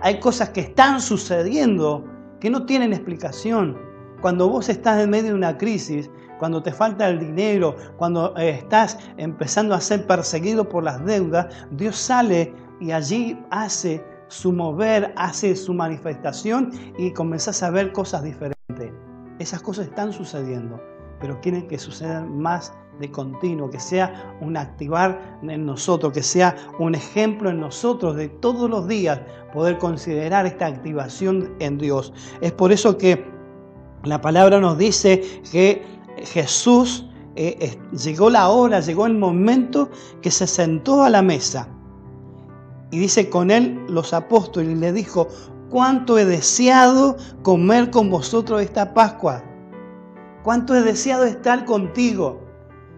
Hay 0.01 0.19
cosas 0.19 0.49
que 0.49 0.61
están 0.61 1.01
sucediendo 1.01 2.05
que 2.39 2.49
no 2.49 2.65
tienen 2.65 2.93
explicación. 2.93 3.77
Cuando 4.21 4.47
vos 4.47 4.69
estás 4.69 5.01
en 5.01 5.09
medio 5.09 5.29
de 5.29 5.35
una 5.35 5.57
crisis, 5.57 6.09
cuando 6.39 6.63
te 6.63 6.71
falta 6.71 7.09
el 7.09 7.19
dinero, 7.19 7.75
cuando 7.97 8.35
eh, 8.37 8.51
estás 8.51 8.97
empezando 9.17 9.75
a 9.75 9.81
ser 9.81 10.07
perseguido 10.07 10.67
por 10.67 10.85
las 10.85 11.03
deudas, 11.05 11.53
Dios 11.71 11.97
sale 11.97 12.53
y 12.79 12.91
allí 12.91 13.37
hace 13.51 14.03
su 14.29 14.53
mover, 14.53 15.13
hace 15.17 15.55
su 15.57 15.73
manifestación 15.73 16.71
y 16.97 17.11
comenzás 17.11 17.61
a 17.61 17.69
ver 17.69 17.91
cosas 17.91 18.23
diferentes. 18.23 18.93
Esas 19.39 19.61
cosas 19.61 19.87
están 19.87 20.13
sucediendo 20.13 20.79
pero 21.19 21.39
quieren 21.41 21.67
que 21.67 21.77
suceda 21.77 22.21
más 22.21 22.73
de 22.99 23.11
continuo, 23.11 23.69
que 23.69 23.79
sea 23.79 24.35
un 24.41 24.57
activar 24.57 25.39
en 25.41 25.65
nosotros, 25.65 26.13
que 26.13 26.23
sea 26.23 26.55
un 26.79 26.95
ejemplo 26.95 27.49
en 27.49 27.59
nosotros 27.59 28.15
de 28.15 28.27
todos 28.27 28.69
los 28.69 28.87
días 28.87 29.19
poder 29.53 29.77
considerar 29.77 30.45
esta 30.45 30.67
activación 30.67 31.53
en 31.59 31.77
Dios. 31.77 32.13
Es 32.41 32.51
por 32.51 32.71
eso 32.71 32.97
que 32.97 33.25
la 34.03 34.21
palabra 34.21 34.59
nos 34.59 34.77
dice 34.77 35.41
que 35.51 35.83
Jesús 36.23 37.05
eh, 37.35 37.77
llegó 37.91 38.29
la 38.29 38.49
hora, 38.49 38.81
llegó 38.81 39.05
el 39.05 39.17
momento 39.17 39.89
que 40.21 40.31
se 40.31 40.45
sentó 40.45 41.03
a 41.03 41.09
la 41.09 41.21
mesa. 41.21 41.69
Y 42.91 42.99
dice 42.99 43.29
con 43.29 43.51
él 43.51 43.79
los 43.87 44.13
apóstoles 44.13 44.71
y 44.71 44.75
le 44.75 44.91
dijo, 44.91 45.27
cuánto 45.69 46.17
he 46.17 46.25
deseado 46.25 47.17
comer 47.43 47.91
con 47.91 48.09
vosotros 48.09 48.61
esta 48.61 48.93
Pascua 48.93 49.43
cuánto 50.43 50.75
he 50.75 50.81
deseado 50.81 51.23
estar 51.25 51.65
contigo. 51.65 52.49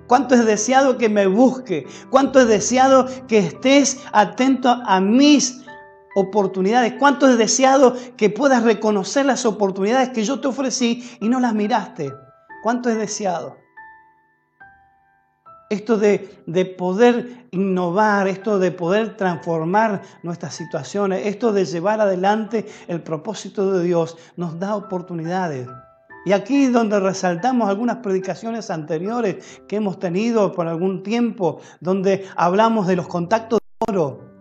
Cuánto 0.07 0.35
he 0.35 0.43
deseado 0.43 0.97
que 0.97 1.07
me 1.07 1.25
busque. 1.27 1.87
Cuánto 2.09 2.41
he 2.41 2.45
deseado 2.45 3.07
que 3.27 3.39
estés 3.39 3.99
atento 4.11 4.69
a 4.69 4.99
mis 4.99 5.61
oportunidades. 6.15 6.95
Cuánto 6.99 7.29
he 7.29 7.37
deseado 7.37 7.95
que 8.17 8.29
puedas 8.29 8.63
reconocer 8.63 9.25
las 9.25 9.45
oportunidades 9.45 10.09
que 10.09 10.23
yo 10.23 10.41
te 10.41 10.49
ofrecí 10.49 11.17
y 11.21 11.29
no 11.29 11.39
las 11.39 11.53
miraste. 11.53 12.11
Cuánto 12.63 12.89
he 12.89 12.95
deseado. 12.95 13.55
Esto 15.69 15.97
de, 15.97 16.43
de, 16.45 16.65
poder 16.65 17.47
innovar, 17.51 18.27
esto 18.27 18.59
de 18.59 18.71
poder 18.71 19.15
transformar 19.15 20.01
nuestras 20.21 20.53
situaciones, 20.53 21.25
esto 21.25 21.53
de 21.53 21.63
llevar 21.63 22.01
adelante 22.01 22.65
el 22.89 23.01
propósito 23.01 23.71
de 23.71 23.85
Dios, 23.85 24.17
nos 24.35 24.59
da 24.59 24.75
oportunidades. 24.75 25.69
Y 26.25 26.33
aquí 26.33 26.67
donde 26.67 26.99
resaltamos 26.99 27.67
algunas 27.67 27.97
predicaciones 27.97 28.69
anteriores 28.69 29.61
que 29.67 29.77
hemos 29.77 29.99
tenido 29.99 30.53
por 30.53 30.67
algún 30.67 31.03
tiempo, 31.03 31.59
donde 31.79 32.25
hablamos 32.35 32.87
de 32.87 32.95
los 32.95 33.07
contactos 33.07 33.59
de 33.59 33.91
oro. 33.91 34.31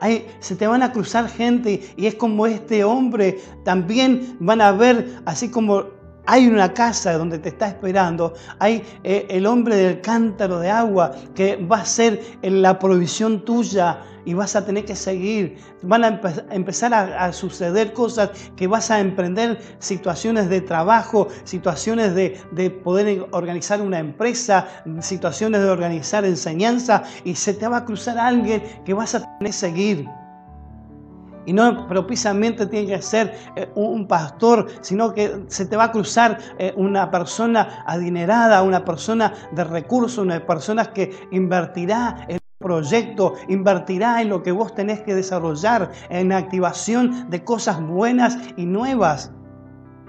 Ahí 0.00 0.26
se 0.40 0.56
te 0.56 0.66
van 0.66 0.82
a 0.82 0.92
cruzar 0.92 1.28
gente 1.28 1.82
y 1.96 2.06
es 2.06 2.14
como 2.14 2.46
este 2.46 2.84
hombre, 2.84 3.38
también 3.64 4.36
van 4.40 4.60
a 4.60 4.72
ver, 4.72 5.20
así 5.24 5.50
como 5.50 5.84
hay 6.26 6.46
una 6.46 6.72
casa 6.72 7.16
donde 7.18 7.38
te 7.38 7.50
está 7.50 7.68
esperando, 7.68 8.34
hay 8.58 8.82
eh, 9.02 9.26
el 9.28 9.46
hombre 9.46 9.76
del 9.76 10.00
cántaro 10.00 10.58
de 10.58 10.70
agua 10.70 11.12
que 11.34 11.56
va 11.56 11.78
a 11.78 11.84
ser 11.84 12.20
la 12.42 12.78
provisión 12.78 13.44
tuya 13.44 14.00
y 14.24 14.34
vas 14.34 14.56
a 14.56 14.64
tener 14.64 14.84
que 14.84 14.96
seguir. 14.96 15.56
Van 15.82 16.04
a 16.04 16.20
empezar 16.50 16.94
a, 16.94 17.32
suceder 17.32 17.92
cosas 17.92 18.30
que 18.56 18.66
vas 18.66 18.90
a 18.90 19.00
emprender 19.00 19.60
situaciones 19.78 20.48
de 20.48 20.60
trabajo, 20.60 21.28
situaciones 21.44 22.14
de, 22.14 22.40
de 22.52 22.70
poder 22.70 23.26
organizar 23.32 23.82
una 23.82 23.98
empresa, 23.98 24.66
situaciones 25.00 25.60
de 25.60 25.68
organizar 25.68 26.24
enseñanza 26.24 27.02
y 27.24 27.34
se 27.34 27.54
te 27.54 27.68
va 27.68 27.78
a 27.78 27.84
cruzar 27.84 28.18
alguien 28.18 28.62
que 28.84 28.94
vas 28.94 29.14
a 29.14 29.20
tener 29.20 29.38
que 29.40 29.52
seguir. 29.52 30.23
Y 31.46 31.52
no 31.52 31.86
propiamente 31.86 32.66
tiene 32.66 32.88
que 32.88 33.02
ser 33.02 33.34
eh, 33.56 33.70
un 33.74 34.06
pastor, 34.06 34.66
sino 34.80 35.12
que 35.12 35.44
se 35.48 35.66
te 35.66 35.76
va 35.76 35.84
a 35.84 35.92
cruzar 35.92 36.38
eh, 36.58 36.72
una 36.76 37.10
persona 37.10 37.84
adinerada, 37.86 38.62
una 38.62 38.84
persona 38.84 39.32
de 39.52 39.64
recursos, 39.64 40.18
una 40.18 40.44
persona 40.44 40.86
que 40.92 41.12
invertirá 41.30 42.26
en 42.28 42.38
proyecto, 42.58 43.34
invertirá 43.48 44.22
en 44.22 44.30
lo 44.30 44.42
que 44.42 44.50
vos 44.50 44.74
tenés 44.74 45.02
que 45.02 45.14
desarrollar, 45.14 45.90
en 46.08 46.32
activación 46.32 47.28
de 47.28 47.44
cosas 47.44 47.80
buenas 47.86 48.38
y 48.56 48.64
nuevas. 48.64 49.30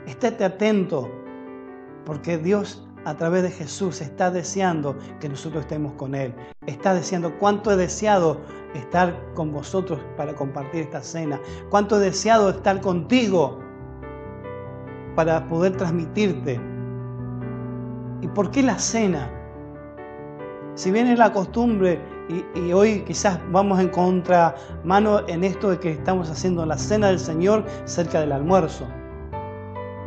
Estéte 0.07 0.45
atento, 0.45 1.11
porque 2.05 2.37
Dios 2.37 2.84
a 3.05 3.15
través 3.15 3.43
de 3.43 3.51
Jesús 3.51 4.01
está 4.01 4.31
deseando 4.31 4.97
que 5.19 5.29
nosotros 5.29 5.61
estemos 5.61 5.93
con 5.93 6.15
Él. 6.15 6.33
Está 6.65 6.93
deseando 6.93 7.37
cuánto 7.37 7.71
he 7.71 7.77
deseado 7.77 8.41
estar 8.73 9.15
con 9.35 9.51
vosotros 9.51 9.99
para 10.17 10.35
compartir 10.35 10.81
esta 10.81 11.01
cena. 11.01 11.39
Cuánto 11.69 11.97
he 11.97 11.99
deseado 11.99 12.49
estar 12.49 12.81
contigo 12.81 13.59
para 15.15 15.47
poder 15.47 15.77
transmitirte. 15.77 16.59
¿Y 18.21 18.27
por 18.29 18.49
qué 18.49 18.63
la 18.63 18.79
cena? 18.79 19.29
Si 20.73 20.91
bien 20.91 21.07
es 21.07 21.19
la 21.19 21.31
costumbre 21.31 22.01
y, 22.55 22.73
hoy 22.73 23.01
quizás 23.01 23.39
vamos 23.51 23.79
en 23.79 23.89
contramano 23.89 25.27
en 25.27 25.43
esto 25.43 25.69
de 25.69 25.79
que 25.79 25.91
estamos 25.91 26.29
haciendo 26.29 26.65
la 26.65 26.77
cena 26.77 27.07
del 27.07 27.19
Señor 27.19 27.63
cerca 27.85 28.19
del 28.19 28.31
almuerzo. 28.31 28.87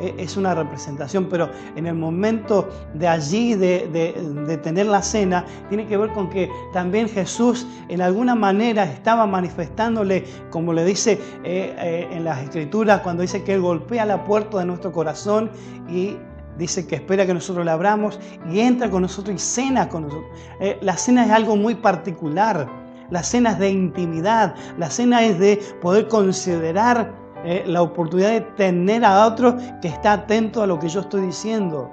E, 0.01 0.15
es 0.19 0.37
una 0.37 0.55
representación, 0.55 1.27
pero 1.29 1.51
en 1.77 1.87
el 1.87 1.95
momento 1.95 2.69
de 2.95 3.09
allí, 3.09 3.55
de, 3.55 4.61
tener 4.63 4.87
la 4.87 5.03
cena, 5.03 5.45
tiene 5.69 5.87
que 5.87 5.97
ver 5.97 6.13
con 6.13 6.29
que 6.29 6.51
también 6.73 7.09
Jesús 7.09 7.67
en 7.89 8.01
alguna 8.01 8.35
manera 8.35 8.85
estaba 8.85 9.27
manifestándole, 9.27 10.25
como 10.51 10.73
le 10.73 10.85
dice 10.85 11.13
eh, 11.45 11.75
eh, 11.79 12.09
en 12.11 12.25
las 12.25 12.43
escrituras, 12.43 13.01
cuando 13.01 13.23
dice 13.23 13.43
que 13.43 13.55
Él 13.55 13.61
golpea 13.61 14.05
la 14.05 14.25
puerta 14.25 14.59
de 14.59 14.67
nuestro 14.67 14.93
corazón 14.93 15.51
y 15.89 16.17
dice 16.59 16.87
que 16.87 16.97
espera 16.97 17.25
que 17.25 17.35
nosotros 17.35 17.65
la 17.65 17.73
abramos 17.73 18.19
y 18.51 18.61
entra 18.61 18.91
con 18.91 19.03
nosotros 19.03 19.35
y 19.37 19.39
cena 19.39 19.89
con 19.89 20.05
nosotros. 20.05 20.31
Eh, 20.61 20.79
la 20.83 20.97
cena 20.97 21.25
es 21.25 21.31
algo 21.31 21.57
muy 21.57 21.75
particular. 21.75 22.69
la 23.11 23.23
cena 23.23 23.53
es 23.53 23.59
de 23.59 23.71
intimidad, 23.71 24.55
la 24.77 24.91
cena 24.91 25.25
es 25.25 25.39
de 25.39 25.57
poder 25.81 26.09
considerar 26.09 27.11
eh, 27.45 27.65
la 27.67 27.83
oportunidad 27.83 28.31
de 28.31 28.41
tener 28.41 29.05
a 29.05 29.27
otro 29.27 29.57
que 29.81 29.89
está 29.89 30.13
atento 30.13 30.63
a 30.63 30.67
lo 30.67 30.79
que 30.79 30.89
yo 30.89 31.01
estoy 31.01 31.23
diciendo. 31.23 31.91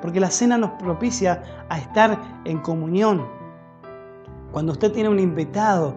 Porque 0.00 0.20
la 0.20 0.30
cena 0.30 0.58
nos 0.58 0.70
propicia 0.72 1.42
a 1.68 1.78
estar 1.78 2.18
en 2.44 2.58
comunión. 2.58 3.26
Cuando 4.50 4.72
usted 4.72 4.92
tiene 4.92 5.08
un 5.08 5.18
invitado, 5.18 5.94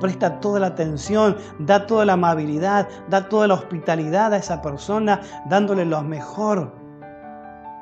presta 0.00 0.40
toda 0.40 0.60
la 0.60 0.68
atención, 0.68 1.36
da 1.58 1.86
toda 1.86 2.04
la 2.04 2.14
amabilidad, 2.14 2.88
da 3.08 3.28
toda 3.28 3.46
la 3.48 3.54
hospitalidad 3.54 4.32
a 4.32 4.38
esa 4.38 4.62
persona, 4.62 5.20
dándole 5.46 5.84
lo 5.84 6.02
mejor. 6.02 6.72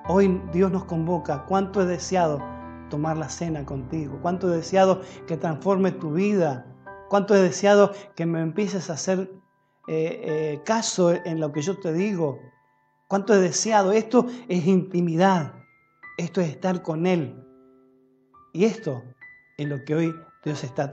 Hoy 0.09 0.41
Dios 0.53 0.73
nos 0.73 0.85
convoca. 0.85 1.45
¿Cuánto 1.47 1.83
he 1.83 1.87
deseado 1.87 2.43
tomar 2.89 3.17
la 3.17 3.29
cena 3.29 3.65
contigo? 3.65 4.19
¿Cuánto 4.23 4.53
he 4.53 4.57
deseado 4.57 5.01
que 5.27 5.37
transforme 5.37 5.93
tu 5.93 6.13
vida? 6.13 6.67
¿Cuánto 7.09 7.35
he 7.35 7.41
deseado 7.41 7.93
que 8.15 8.27
me 8.27 8.41
empieces 8.41 8.91
a 8.91 8.95
hacer 8.95 9.40
eh, 9.93 10.21
eh, 10.23 10.61
caso 10.65 11.13
en 11.13 11.41
lo 11.41 11.51
que 11.51 11.63
yo 11.63 11.77
te 11.77 11.93
digo? 11.93 12.39
¿Cuánto 13.09 13.35
he 13.35 13.39
deseado? 13.39 13.91
Esto 13.91 14.25
es 14.49 14.65
intimidad. 14.65 15.53
Esto 16.17 16.41
es 16.41 16.51
estar 16.51 16.81
con 16.81 17.09
Él. 17.09 17.45
Y 18.53 18.67
esto 18.67 19.03
es 19.59 19.69
lo 19.69 19.85
que 19.85 19.97
hoy 19.97 20.15
Dios 20.45 20.63
está 20.63 20.89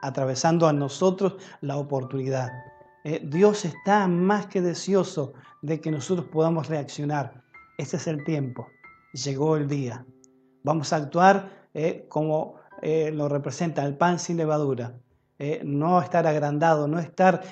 atravesando 0.00 0.66
a 0.66 0.72
nosotros 0.72 1.36
la 1.60 1.76
oportunidad. 1.76 2.50
Eh, 3.04 3.20
Dios 3.22 3.66
está 3.66 4.08
más 4.08 4.46
que 4.46 4.62
deseoso 4.62 5.34
de 5.60 5.82
que 5.82 5.90
nosotros 5.90 6.28
podamos 6.28 6.68
reaccionar. 6.68 7.44
Este 7.76 7.98
es 7.98 8.06
el 8.06 8.24
tiempo. 8.24 8.66
Llegó 9.12 9.58
el 9.58 9.68
día. 9.68 10.06
Vamos 10.64 10.94
a 10.94 10.96
actuar 10.96 11.68
como 12.08 12.54
lo 12.82 13.28
representa 13.28 13.84
el 13.84 13.94
pan 13.94 14.18
sin 14.18 14.38
levadura. 14.38 14.98
No 15.64 16.00
estar 16.00 16.26
agrandado, 16.26 16.88
no 16.88 16.98
estar 16.98 17.42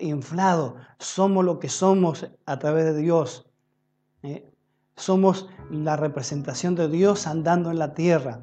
inflado. 0.00 0.76
Somos 0.98 1.44
lo 1.44 1.58
que 1.58 1.68
somos 1.68 2.26
a 2.46 2.58
través 2.58 2.84
de 2.86 2.96
Dios. 2.96 3.50
Somos 4.96 5.46
la 5.70 5.96
representación 5.96 6.74
de 6.74 6.88
Dios 6.88 7.26
andando 7.26 7.70
en 7.70 7.78
la 7.78 7.92
tierra. 7.92 8.40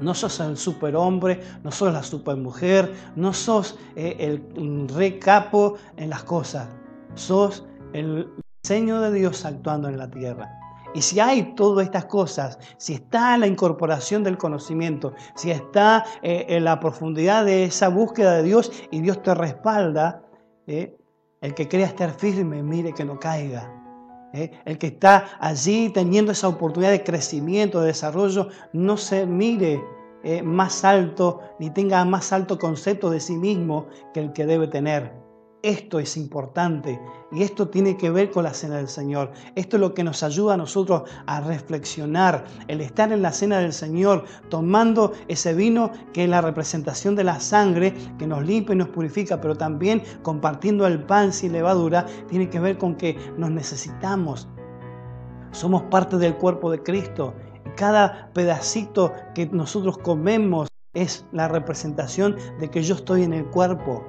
No 0.00 0.12
sos 0.12 0.40
el 0.40 0.56
superhombre, 0.56 1.40
no 1.62 1.70
sos 1.70 1.92
la 1.92 2.02
supermujer, 2.02 2.92
no 3.14 3.32
sos 3.32 3.78
eh, 3.94 4.16
el 4.18 4.88
re 4.88 5.20
capo 5.20 5.76
en 5.96 6.10
las 6.10 6.24
cosas. 6.24 6.68
Sos 7.14 7.64
el 7.92 8.28
diseño 8.62 9.00
de 9.00 9.12
Dios 9.12 9.44
actuando 9.44 9.88
en 9.88 9.98
la 9.98 10.10
tierra. 10.10 10.50
Y 10.94 11.02
si 11.02 11.18
hay 11.20 11.54
todas 11.54 11.84
estas 11.86 12.04
cosas, 12.06 12.58
si 12.76 12.94
está 12.94 13.36
la 13.36 13.46
incorporación 13.46 14.22
del 14.22 14.38
conocimiento, 14.38 15.12
si 15.34 15.50
está 15.50 16.04
eh, 16.22 16.46
en 16.48 16.64
la 16.64 16.78
profundidad 16.78 17.44
de 17.44 17.64
esa 17.64 17.88
búsqueda 17.88 18.36
de 18.36 18.44
Dios 18.44 18.72
y 18.90 19.00
Dios 19.00 19.22
te 19.22 19.34
respalda, 19.34 20.22
eh, 20.66 20.96
el 21.40 21.54
que 21.54 21.68
crea 21.68 21.86
estar 21.86 22.10
firme, 22.12 22.62
mire 22.62 22.92
que 22.92 23.04
no 23.04 23.18
caiga. 23.18 23.70
El 24.32 24.78
que 24.78 24.88
está 24.88 25.36
allí 25.38 25.90
teniendo 25.90 26.32
esa 26.32 26.48
oportunidad 26.48 26.90
de 26.90 27.04
crecimiento, 27.04 27.80
de 27.80 27.88
desarrollo, 27.88 28.48
no 28.72 28.96
se 28.96 29.26
mire 29.26 29.80
eh, 30.24 30.42
más 30.42 30.84
alto 30.84 31.40
ni 31.60 31.68
tenga 31.68 32.02
más 32.06 32.32
alto 32.32 32.58
concepto 32.58 33.10
de 33.10 33.20
sí 33.20 33.36
mismo 33.36 33.86
que 34.14 34.20
el 34.20 34.32
que 34.32 34.46
debe 34.46 34.66
tener. 34.66 35.23
Esto 35.64 35.98
es 35.98 36.18
importante 36.18 37.00
y 37.32 37.42
esto 37.42 37.70
tiene 37.70 37.96
que 37.96 38.10
ver 38.10 38.30
con 38.30 38.44
la 38.44 38.52
cena 38.52 38.76
del 38.76 38.88
Señor. 38.88 39.32
Esto 39.54 39.78
es 39.78 39.80
lo 39.80 39.94
que 39.94 40.04
nos 40.04 40.22
ayuda 40.22 40.52
a 40.52 40.56
nosotros 40.58 41.04
a 41.24 41.40
reflexionar, 41.40 42.44
el 42.68 42.82
estar 42.82 43.10
en 43.12 43.22
la 43.22 43.32
cena 43.32 43.60
del 43.60 43.72
Señor, 43.72 44.24
tomando 44.50 45.12
ese 45.26 45.54
vino 45.54 45.90
que 46.12 46.24
es 46.24 46.28
la 46.28 46.42
representación 46.42 47.16
de 47.16 47.24
la 47.24 47.40
sangre 47.40 47.94
que 48.18 48.26
nos 48.26 48.44
limpia 48.44 48.74
y 48.74 48.76
nos 48.76 48.90
purifica, 48.90 49.40
pero 49.40 49.56
también 49.56 50.02
compartiendo 50.22 50.86
el 50.86 51.02
pan 51.02 51.32
sin 51.32 51.52
levadura, 51.52 52.04
tiene 52.28 52.50
que 52.50 52.60
ver 52.60 52.76
con 52.76 52.94
que 52.96 53.16
nos 53.38 53.50
necesitamos. 53.50 54.46
Somos 55.52 55.80
parte 55.84 56.18
del 56.18 56.34
cuerpo 56.34 56.70
de 56.70 56.82
Cristo 56.82 57.32
cada 57.74 58.30
pedacito 58.34 59.14
que 59.34 59.46
nosotros 59.46 59.96
comemos 59.96 60.68
es 60.92 61.24
la 61.32 61.48
representación 61.48 62.36
de 62.60 62.70
que 62.70 62.82
yo 62.82 62.94
estoy 62.94 63.22
en 63.22 63.32
el 63.32 63.46
cuerpo, 63.46 64.04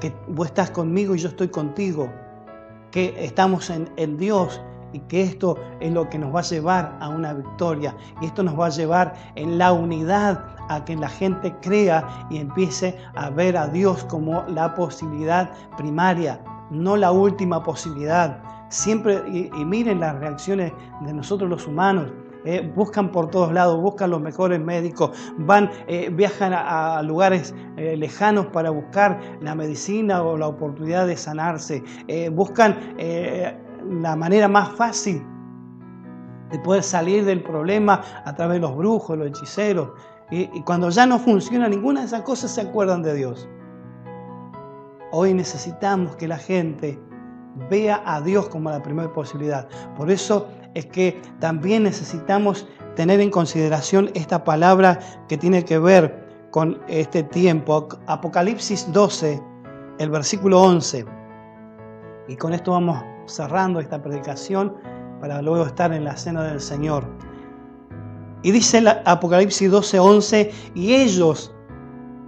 que 0.00 0.14
vos 0.28 0.48
estás 0.48 0.70
conmigo 0.70 1.14
y 1.14 1.18
yo 1.18 1.28
estoy 1.28 1.48
contigo, 1.48 2.10
que 2.90 3.14
estamos 3.24 3.70
en, 3.70 3.90
en 3.96 4.16
Dios 4.16 4.60
y 4.92 5.00
que 5.00 5.22
esto 5.22 5.58
es 5.80 5.92
lo 5.92 6.08
que 6.08 6.18
nos 6.18 6.34
va 6.34 6.40
a 6.40 6.44
llevar 6.44 6.96
a 7.00 7.08
una 7.08 7.34
victoria 7.34 7.96
y 8.20 8.26
esto 8.26 8.42
nos 8.42 8.58
va 8.58 8.66
a 8.66 8.70
llevar 8.70 9.14
en 9.34 9.58
la 9.58 9.72
unidad 9.72 10.44
a 10.68 10.84
que 10.84 10.96
la 10.96 11.08
gente 11.08 11.52
crea 11.60 12.26
y 12.30 12.38
empiece 12.38 12.96
a 13.16 13.28
ver 13.30 13.56
a 13.56 13.66
Dios 13.66 14.04
como 14.04 14.44
la 14.48 14.74
posibilidad 14.74 15.50
primaria, 15.76 16.40
no 16.70 16.96
la 16.96 17.10
última 17.10 17.62
posibilidad. 17.62 18.40
Siempre, 18.68 19.22
y, 19.28 19.50
y 19.54 19.64
miren 19.64 20.00
las 20.00 20.18
reacciones 20.20 20.72
de 21.02 21.12
nosotros 21.12 21.50
los 21.50 21.66
humanos, 21.66 22.10
eh, 22.44 22.70
buscan 22.74 23.10
por 23.10 23.30
todos 23.30 23.52
lados, 23.52 23.80
buscan 23.80 24.10
los 24.10 24.20
mejores 24.20 24.60
médicos, 24.60 25.10
van, 25.38 25.70
eh, 25.86 26.10
viajan 26.12 26.52
a, 26.52 27.02
lugares 27.02 27.54
eh, 27.76 27.96
lejanos 27.96 28.46
para 28.46 28.70
buscar 28.70 29.20
la 29.40 29.54
medicina 29.54 30.22
o 30.22 30.36
la 30.36 30.48
oportunidad 30.48 31.06
de 31.06 31.16
sanarse, 31.16 31.82
buscan 32.32 32.76
la 34.00 34.16
manera 34.16 34.48
más 34.48 34.70
fácil 34.70 35.22
de 36.50 36.58
poder 36.58 36.82
salir 36.82 37.24
del 37.24 37.42
problema 37.42 38.00
a 38.24 38.34
través 38.34 38.56
de 38.56 38.60
los 38.60 38.76
brujos, 38.76 39.18
los 39.18 39.28
hechiceros. 39.28 39.90
y 40.30 40.62
cuando 40.62 40.90
ya 40.90 41.06
no 41.06 41.18
funciona 41.18 41.68
ninguna 41.68 42.00
de 42.00 42.06
esas 42.06 42.22
cosas, 42.22 42.50
se 42.50 42.60
acuerdan 42.60 43.02
de 43.02 43.14
Dios. 43.14 43.48
Hoy 45.12 45.32
necesitamos 45.34 46.16
que 46.16 46.26
la 46.26 46.38
gente 46.38 46.98
vea 47.70 48.02
a 48.04 48.20
Dios 48.20 48.48
como 48.48 48.70
la 48.70 48.82
primera 48.82 49.12
posibilidad. 49.12 49.68
Por 49.96 50.10
eso 50.10 50.48
es 50.74 50.86
que 50.86 51.20
también 51.40 51.84
necesitamos 51.84 52.66
tener 52.96 53.20
en 53.20 53.30
consideración 53.30 54.10
esta 54.14 54.44
palabra 54.44 54.98
que 55.28 55.36
tiene 55.36 55.64
que 55.64 55.78
ver 55.78 56.24
con 56.50 56.80
este 56.88 57.22
tiempo. 57.22 57.88
Apocalipsis 58.06 58.92
12, 58.92 59.42
el 59.98 60.10
versículo 60.10 60.60
11. 60.62 61.04
Y 62.28 62.36
con 62.36 62.54
esto 62.54 62.72
vamos 62.72 63.02
cerrando 63.26 63.80
esta 63.80 64.00
predicación 64.02 64.74
para 65.20 65.40
luego 65.42 65.64
estar 65.66 65.92
en 65.92 66.04
la 66.04 66.16
cena 66.16 66.44
del 66.44 66.60
Señor. 66.60 67.04
Y 68.42 68.50
dice 68.50 68.84
Apocalipsis 69.06 69.70
12, 69.70 69.98
11, 69.98 70.52
y 70.74 70.94
ellos, 70.94 71.54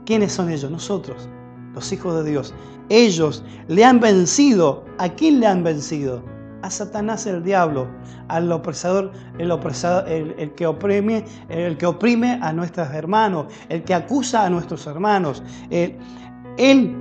¿quiénes 0.06 0.32
son 0.32 0.50
ellos? 0.50 0.70
Nosotros, 0.70 1.28
los 1.74 1.92
hijos 1.92 2.24
de 2.24 2.30
Dios. 2.30 2.54
Ellos 2.88 3.44
le 3.68 3.84
han 3.84 4.00
vencido. 4.00 4.84
¿A 4.98 5.08
quién 5.10 5.40
le 5.40 5.46
han 5.46 5.62
vencido? 5.62 6.22
A 6.62 6.70
Satanás 6.70 7.26
el 7.26 7.42
diablo, 7.42 7.88
al 8.28 8.50
opresador, 8.50 9.12
el, 9.38 9.50
opresador, 9.50 10.08
el, 10.08 10.52
que 10.54 10.66
oprime, 10.66 11.24
el 11.48 11.76
que 11.76 11.86
oprime 11.86 12.38
a 12.42 12.52
nuestros 12.52 12.88
hermanos, 12.90 13.46
el 13.68 13.84
que 13.84 13.94
acusa 13.94 14.44
a 14.44 14.50
nuestros 14.50 14.86
hermanos. 14.86 15.42
Eh, 15.70 15.98
él, 16.58 16.96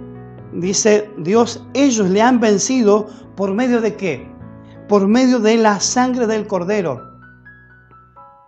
dice 0.54 1.10
Dios, 1.18 1.64
ellos 1.74 2.10
le 2.10 2.22
han 2.22 2.40
vencido 2.40 3.08
por 3.36 3.54
medio 3.54 3.82
de 3.82 3.96
qué? 3.96 4.28
Por 4.88 5.08
medio 5.08 5.40
de 5.40 5.58
la 5.58 5.80
sangre 5.80 6.28
del 6.28 6.48
cordero. 6.48 7.16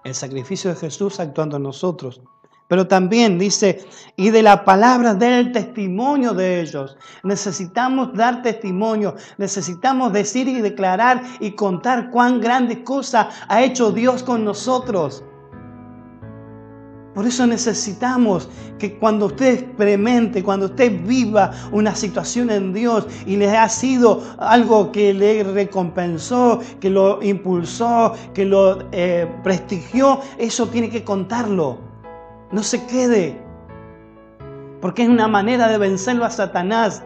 El 0.03 0.13
sacrificio 0.13 0.69
de 0.69 0.77
Jesús 0.77 1.19
actuando 1.19 1.57
en 1.57 1.63
nosotros. 1.63 2.21
Pero 2.67 2.87
también 2.87 3.39
dice, 3.39 3.85
y 4.17 4.31
de 4.31 4.41
la 4.41 4.65
palabra 4.65 5.13
del 5.13 5.51
testimonio 5.51 6.33
de 6.33 6.61
ellos. 6.61 6.97
Necesitamos 7.23 8.13
dar 8.13 8.41
testimonio, 8.41 9.15
necesitamos 9.37 10.11
decir 10.11 10.47
y 10.47 10.59
declarar 10.61 11.23
y 11.39 11.51
contar 11.51 12.09
cuán 12.09 12.41
grande 12.41 12.83
cosa 12.83 13.29
ha 13.47 13.63
hecho 13.63 13.91
Dios 13.91 14.23
con 14.23 14.43
nosotros. 14.43 15.23
Por 17.13 17.25
eso 17.25 17.47
necesitamos 17.47 18.47
que 18.77 18.99
cuando 18.99 19.25
usted 19.27 19.53
experimente, 19.53 20.43
cuando 20.43 20.67
usted 20.67 21.03
viva 21.03 21.51
una 21.71 21.95
situación 21.95 22.51
en 22.51 22.73
Dios 22.73 23.07
y 23.25 23.37
le 23.37 23.57
ha 23.57 23.67
sido 23.69 24.21
algo 24.37 24.91
que 24.91 25.15
le 25.15 25.43
recompensó, 25.43 26.59
que 26.79 26.91
lo 26.91 27.23
impulsó, 27.23 28.13
que 28.35 28.45
lo 28.45 28.87
eh, 28.91 29.27
prestigió, 29.43 30.21
eso 30.37 30.67
tiene 30.67 30.91
que 30.91 31.03
contarlo. 31.03 31.86
No 32.51 32.63
se 32.63 32.85
quede. 32.85 33.39
Porque 34.81 35.03
es 35.03 35.09
una 35.09 35.27
manera 35.27 35.67
de 35.67 35.77
vencerlo 35.77 36.25
a 36.25 36.29
Satanás. 36.29 37.03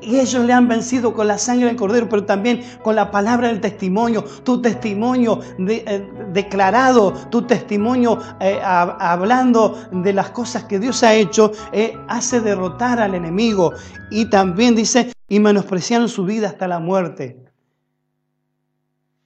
Y 0.00 0.18
ellos 0.18 0.44
le 0.44 0.52
han 0.52 0.66
vencido 0.66 1.14
con 1.14 1.28
la 1.28 1.38
sangre 1.38 1.66
del 1.66 1.76
cordero, 1.76 2.08
pero 2.08 2.24
también 2.24 2.62
con 2.82 2.96
la 2.96 3.12
palabra 3.12 3.46
del 3.46 3.60
testimonio, 3.60 4.24
tu 4.42 4.60
testimonio 4.60 5.38
eh, 5.58 6.08
declarado, 6.32 7.12
tu 7.30 7.42
testimonio 7.42 8.18
eh, 8.40 8.60
hablando 8.64 9.78
de 9.92 10.12
las 10.12 10.30
cosas 10.30 10.64
que 10.64 10.80
Dios 10.80 11.04
ha 11.04 11.14
hecho, 11.14 11.52
eh, 11.70 11.96
hace 12.08 12.40
derrotar 12.40 12.98
al 12.98 13.14
enemigo. 13.14 13.74
Y 14.10 14.28
también 14.28 14.74
dice, 14.74 15.12
y 15.28 15.38
menospreciaron 15.38 16.08
su 16.08 16.24
vida 16.24 16.48
hasta 16.48 16.66
la 16.66 16.80
muerte. 16.80 17.38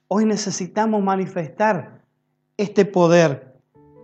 Hoy 0.09 0.27
necesitamos 0.27 1.03
manifestar 1.03 2.03
este 2.59 2.85
poder 2.85 3.46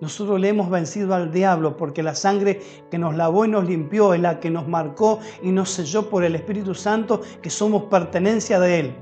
Nosotros 0.03 0.41
le 0.41 0.49
hemos 0.49 0.69
vencido 0.69 1.15
al 1.15 1.31
diablo 1.31 1.77
porque 1.77 2.03
la 2.03 2.17
sangre 2.17 2.61
que 2.91 2.99
nos 2.99 3.15
lavó 3.15 3.45
y 3.45 3.49
nos 3.49 3.69
limpió 3.69 4.15
es 4.15 4.21
la 4.21 4.41
que 4.41 4.51
nos 4.51 4.67
marcó 4.67 5.21
y 5.45 5.53
nos 5.53 5.71
selló 5.71 6.11
por 6.11 6.25
el 6.25 6.35
Espíritu 6.35 6.75
Santo 6.75 7.21
que 7.41 7.51
somos 7.51 7.85
pertenencia 7.85 8.59
de 8.59 8.81
Él. 8.81 8.97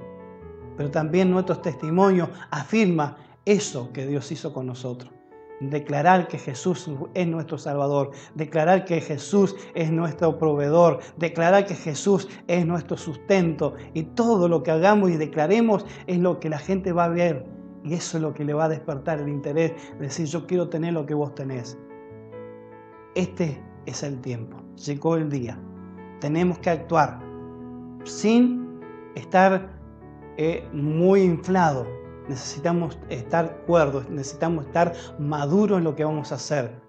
Pero 0.76 0.90
también 0.90 1.30
nuestro 1.30 1.56
testimonio 1.56 2.28
afirma 2.50 3.16
eso 3.46 3.90
que 3.94 4.06
Dios 4.06 4.30
hizo 4.30 4.52
con 4.52 4.66
nosotros. 4.66 5.10
Declarar 5.60 6.28
que 6.28 6.36
Jesús 6.36 6.90
es 7.14 7.26
nuestro 7.26 7.56
Salvador, 7.56 8.10
declarar 8.34 8.84
que 8.84 9.00
Jesús 9.00 9.56
es 9.74 9.90
nuestro 9.90 10.38
proveedor, 10.38 11.00
declarar 11.16 11.64
que 11.64 11.76
Jesús 11.76 12.28
es 12.46 12.66
nuestro 12.66 12.98
sustento 12.98 13.72
y 13.94 14.02
todo 14.02 14.48
lo 14.48 14.62
que 14.62 14.70
hagamos 14.70 15.10
y 15.10 15.16
declaremos 15.16 15.86
es 16.06 16.18
lo 16.18 16.40
que 16.40 16.50
la 16.50 16.58
gente 16.58 16.92
va 16.92 17.04
a 17.04 17.08
ver 17.08 17.59
y 17.84 17.94
eso 17.94 18.18
es 18.18 18.22
lo 18.22 18.34
que 18.34 18.44
le 18.44 18.54
va 18.54 18.64
a 18.64 18.68
despertar 18.68 19.20
el 19.20 19.28
interés, 19.28 19.72
de 19.98 20.06
decir 20.06 20.26
yo 20.26 20.46
quiero 20.46 20.68
tener 20.68 20.92
lo 20.92 21.06
que 21.06 21.14
vos 21.14 21.34
tenés. 21.34 21.78
Este 23.14 23.62
es 23.86 24.02
el 24.02 24.20
tiempo, 24.20 24.58
llegó 24.76 25.16
el 25.16 25.30
día. 25.30 25.58
Tenemos 26.20 26.58
que 26.58 26.70
actuar 26.70 27.20
sin 28.04 28.80
estar 29.14 29.70
eh, 30.36 30.66
muy 30.72 31.22
inflado. 31.22 31.86
Necesitamos 32.28 32.98
estar 33.08 33.62
cuerdos, 33.66 34.08
necesitamos 34.08 34.66
estar 34.66 34.92
maduros 35.18 35.78
en 35.78 35.84
lo 35.84 35.96
que 35.96 36.04
vamos 36.04 36.30
a 36.32 36.36
hacer. 36.36 36.80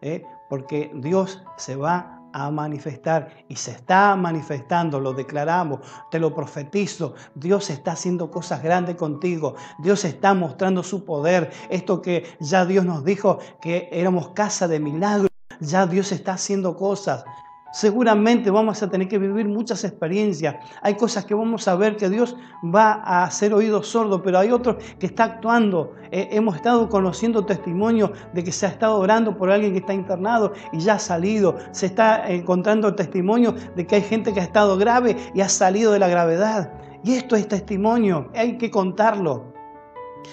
¿eh? 0.00 0.22
Porque 0.48 0.90
Dios 0.94 1.42
se 1.56 1.76
va 1.76 2.19
a 2.32 2.50
manifestar 2.50 3.44
y 3.48 3.56
se 3.56 3.72
está 3.72 4.16
manifestando, 4.16 5.00
lo 5.00 5.12
declaramos, 5.12 5.80
te 6.10 6.18
lo 6.18 6.34
profetizo. 6.34 7.14
Dios 7.34 7.70
está 7.70 7.92
haciendo 7.92 8.30
cosas 8.30 8.62
grandes 8.62 8.96
contigo. 8.96 9.54
Dios 9.78 10.04
está 10.04 10.34
mostrando 10.34 10.82
su 10.82 11.04
poder. 11.04 11.50
Esto 11.70 12.02
que 12.02 12.24
ya 12.40 12.64
Dios 12.66 12.84
nos 12.84 13.04
dijo 13.04 13.38
que 13.60 13.88
éramos 13.92 14.30
casa 14.30 14.68
de 14.68 14.80
milagros, 14.80 15.30
ya 15.60 15.86
Dios 15.86 16.12
está 16.12 16.34
haciendo 16.34 16.76
cosas. 16.76 17.24
Seguramente 17.72 18.50
vamos 18.50 18.82
a 18.82 18.90
tener 18.90 19.06
que 19.06 19.18
vivir 19.18 19.46
muchas 19.46 19.84
experiencias. 19.84 20.56
Hay 20.82 20.96
cosas 20.96 21.24
que 21.24 21.34
vamos 21.34 21.68
a 21.68 21.76
ver 21.76 21.96
que 21.96 22.08
Dios 22.08 22.36
va 22.62 22.94
a 23.04 23.24
hacer 23.24 23.54
oídos 23.54 23.86
sordos, 23.88 24.20
pero 24.24 24.38
hay 24.38 24.50
otros 24.50 24.76
que 24.98 25.06
está 25.06 25.24
actuando. 25.24 25.94
Eh, 26.10 26.28
hemos 26.32 26.56
estado 26.56 26.88
conociendo 26.88 27.46
testimonios 27.46 28.10
de 28.32 28.42
que 28.42 28.50
se 28.50 28.66
ha 28.66 28.70
estado 28.70 28.98
orando 28.98 29.36
por 29.36 29.50
alguien 29.50 29.72
que 29.72 29.78
está 29.78 29.94
internado 29.94 30.52
y 30.72 30.80
ya 30.80 30.94
ha 30.94 30.98
salido. 30.98 31.56
Se 31.70 31.86
está 31.86 32.28
encontrando 32.28 32.94
testimonio 32.94 33.54
de 33.76 33.86
que 33.86 33.96
hay 33.96 34.02
gente 34.02 34.32
que 34.32 34.40
ha 34.40 34.44
estado 34.44 34.76
grave 34.76 35.16
y 35.34 35.40
ha 35.40 35.48
salido 35.48 35.92
de 35.92 36.00
la 36.00 36.08
gravedad. 36.08 36.72
Y 37.04 37.12
esto 37.12 37.36
es 37.36 37.48
testimonio, 37.48 38.30
hay 38.34 38.58
que 38.58 38.70
contarlo. 38.70 39.49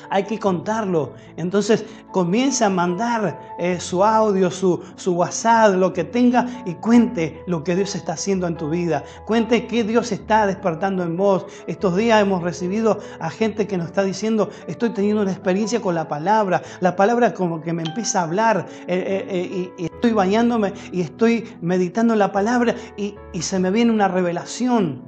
Hay 0.09 0.23
que 0.23 0.39
contarlo. 0.39 1.13
Entonces 1.35 1.85
comienza 2.11 2.67
a 2.67 2.69
mandar 2.69 3.55
eh, 3.59 3.79
su 3.79 4.03
audio, 4.03 4.49
su, 4.51 4.81
su 4.95 5.13
WhatsApp, 5.13 5.75
lo 5.75 5.93
que 5.93 6.03
tenga 6.03 6.63
y 6.65 6.75
cuente 6.75 7.43
lo 7.47 7.63
que 7.63 7.75
Dios 7.75 7.95
está 7.95 8.13
haciendo 8.13 8.47
en 8.47 8.55
tu 8.57 8.69
vida. 8.69 9.03
Cuente 9.25 9.67
qué 9.67 9.83
Dios 9.83 10.11
está 10.11 10.47
despertando 10.47 11.03
en 11.03 11.17
vos. 11.17 11.45
Estos 11.67 11.95
días 11.95 12.21
hemos 12.21 12.43
recibido 12.43 12.99
a 13.19 13.29
gente 13.29 13.67
que 13.67 13.77
nos 13.77 13.87
está 13.87 14.03
diciendo, 14.03 14.49
estoy 14.67 14.91
teniendo 14.91 15.21
una 15.21 15.31
experiencia 15.31 15.81
con 15.81 15.95
la 15.95 16.07
palabra. 16.07 16.61
La 16.79 16.95
palabra 16.95 17.33
como 17.33 17.61
que 17.61 17.73
me 17.73 17.83
empieza 17.83 18.21
a 18.21 18.23
hablar 18.23 18.67
eh, 18.87 19.25
eh, 19.29 19.71
y, 19.77 19.85
estoy 19.85 20.13
bañándome 20.13 20.73
y 20.91 21.01
estoy 21.01 21.57
meditando 21.61 22.15
la 22.15 22.31
palabra 22.31 22.75
y, 22.97 23.15
y 23.33 23.41
se 23.41 23.59
me 23.59 23.71
viene 23.71 23.91
una 23.91 24.07
revelación. 24.07 25.01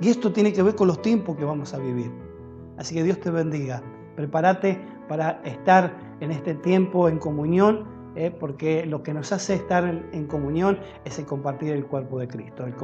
Y 0.00 0.08
esto 0.08 0.32
tiene 0.32 0.52
que 0.52 0.62
ver 0.62 0.74
con 0.74 0.88
los 0.88 1.00
tiempos 1.02 1.36
que 1.36 1.44
vamos 1.44 1.72
a 1.74 1.78
vivir. 1.78 2.23
Así 2.76 2.94
que 2.94 3.02
Dios 3.02 3.20
te 3.20 3.30
bendiga. 3.30 3.82
Prepárate 4.16 4.80
para 5.08 5.40
estar 5.44 5.96
en 6.20 6.30
este 6.30 6.54
tiempo 6.54 7.08
en 7.08 7.18
comunión, 7.18 7.86
eh, 8.16 8.30
porque 8.30 8.86
lo 8.86 9.02
que 9.02 9.12
nos 9.12 9.32
hace 9.32 9.54
estar 9.54 9.84
en, 9.84 10.26
comunión 10.26 10.78
es 11.04 11.18
el 11.18 11.26
compartir 11.26 11.72
el 11.72 11.86
cuerpo 11.86 12.18
de 12.18 12.28
Cristo, 12.28 12.64
el, 12.64 12.74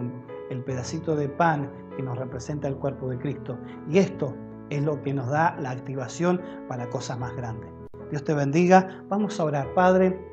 el 0.50 0.64
pedacito 0.64 1.14
de 1.14 1.28
pan 1.28 1.70
que 1.96 2.02
nos 2.02 2.18
representa 2.18 2.68
el 2.68 2.76
cuerpo 2.76 3.08
de 3.08 3.18
Cristo. 3.18 3.58
Y 3.88 3.98
esto 3.98 4.34
es 4.70 4.82
lo 4.82 5.02
que 5.02 5.14
nos 5.14 5.28
da 5.28 5.56
la 5.60 5.70
activación 5.70 6.40
para 6.68 6.88
cosas 6.88 7.18
más 7.18 7.34
grandes. 7.36 7.70
Dios 8.10 8.24
te 8.24 8.34
bendiga. 8.34 9.04
Vamos 9.08 9.38
a 9.38 9.44
orar, 9.44 9.72
Padre. 9.74 10.29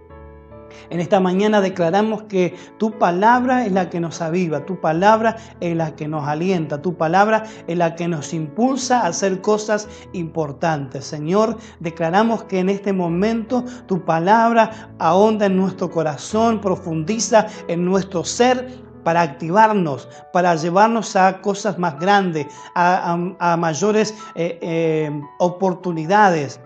En 0.89 0.99
esta 0.99 1.19
mañana 1.19 1.61
declaramos 1.61 2.23
que 2.23 2.55
tu 2.77 2.91
palabra 2.97 3.65
es 3.65 3.71
la 3.71 3.89
que 3.89 3.99
nos 3.99 4.21
aviva, 4.21 4.65
tu 4.65 4.79
palabra 4.79 5.37
es 5.59 5.75
la 5.75 5.95
que 5.95 6.07
nos 6.07 6.27
alienta, 6.27 6.81
tu 6.81 6.95
palabra 6.95 7.43
es 7.67 7.77
la 7.77 7.95
que 7.95 8.07
nos 8.07 8.33
impulsa 8.33 9.01
a 9.01 9.07
hacer 9.07 9.41
cosas 9.41 9.87
importantes. 10.13 11.05
Señor, 11.05 11.57
declaramos 11.79 12.43
que 12.43 12.59
en 12.59 12.69
este 12.69 12.93
momento 12.93 13.63
tu 13.85 14.03
palabra 14.03 14.91
ahonda 14.99 15.45
en 15.45 15.57
nuestro 15.57 15.89
corazón, 15.89 16.61
profundiza 16.61 17.47
en 17.67 17.85
nuestro 17.85 18.23
ser 18.23 18.87
para 19.03 19.21
activarnos, 19.21 20.09
para 20.33 20.55
llevarnos 20.55 21.15
a 21.15 21.41
cosas 21.41 21.79
más 21.79 21.97
grandes, 21.97 22.47
a, 22.75 23.55
mayores 23.57 24.13
eh, 24.35 24.59
eh, 24.61 25.21
oportunidades 25.39 26.59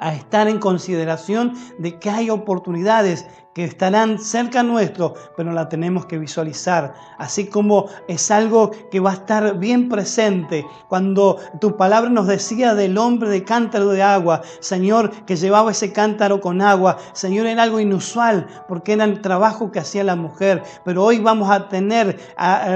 a 0.00 0.14
estar 0.14 0.48
en 0.48 0.58
consideración 0.58 1.54
de 1.78 1.98
que 1.98 2.10
hay 2.10 2.30
oportunidades 2.30 3.26
que 3.52 3.64
estarán 3.64 4.20
cerca 4.20 4.62
nuestro, 4.62 5.14
pero 5.36 5.52
la 5.52 5.68
tenemos 5.68 6.06
que 6.06 6.18
visualizar. 6.18 6.94
Así 7.18 7.48
como 7.48 7.86
es 8.06 8.30
algo 8.30 8.70
que 8.92 9.00
va 9.00 9.10
a 9.10 9.14
estar 9.14 9.58
bien 9.58 9.88
presente. 9.88 10.64
Cuando 10.88 11.36
tu 11.60 11.76
palabra 11.76 12.08
nos 12.10 12.28
decía 12.28 12.76
del 12.76 12.96
hombre 12.96 13.28
de 13.28 13.42
cántaro 13.42 13.88
de 13.88 14.04
agua, 14.04 14.42
Señor, 14.60 15.10
que 15.26 15.34
llevaba 15.34 15.72
ese 15.72 15.92
cántaro 15.92 16.40
con 16.40 16.62
agua, 16.62 16.98
Señor, 17.12 17.48
era 17.48 17.64
algo 17.64 17.80
inusual 17.80 18.46
porque 18.68 18.92
era 18.92 19.02
el 19.02 19.20
trabajo 19.20 19.72
que 19.72 19.80
hacía 19.80 20.04
la 20.04 20.14
mujer. 20.14 20.62
Pero 20.84 21.04
hoy 21.04 21.18
vamos 21.18 21.50
a 21.50 21.68
tener 21.68 22.20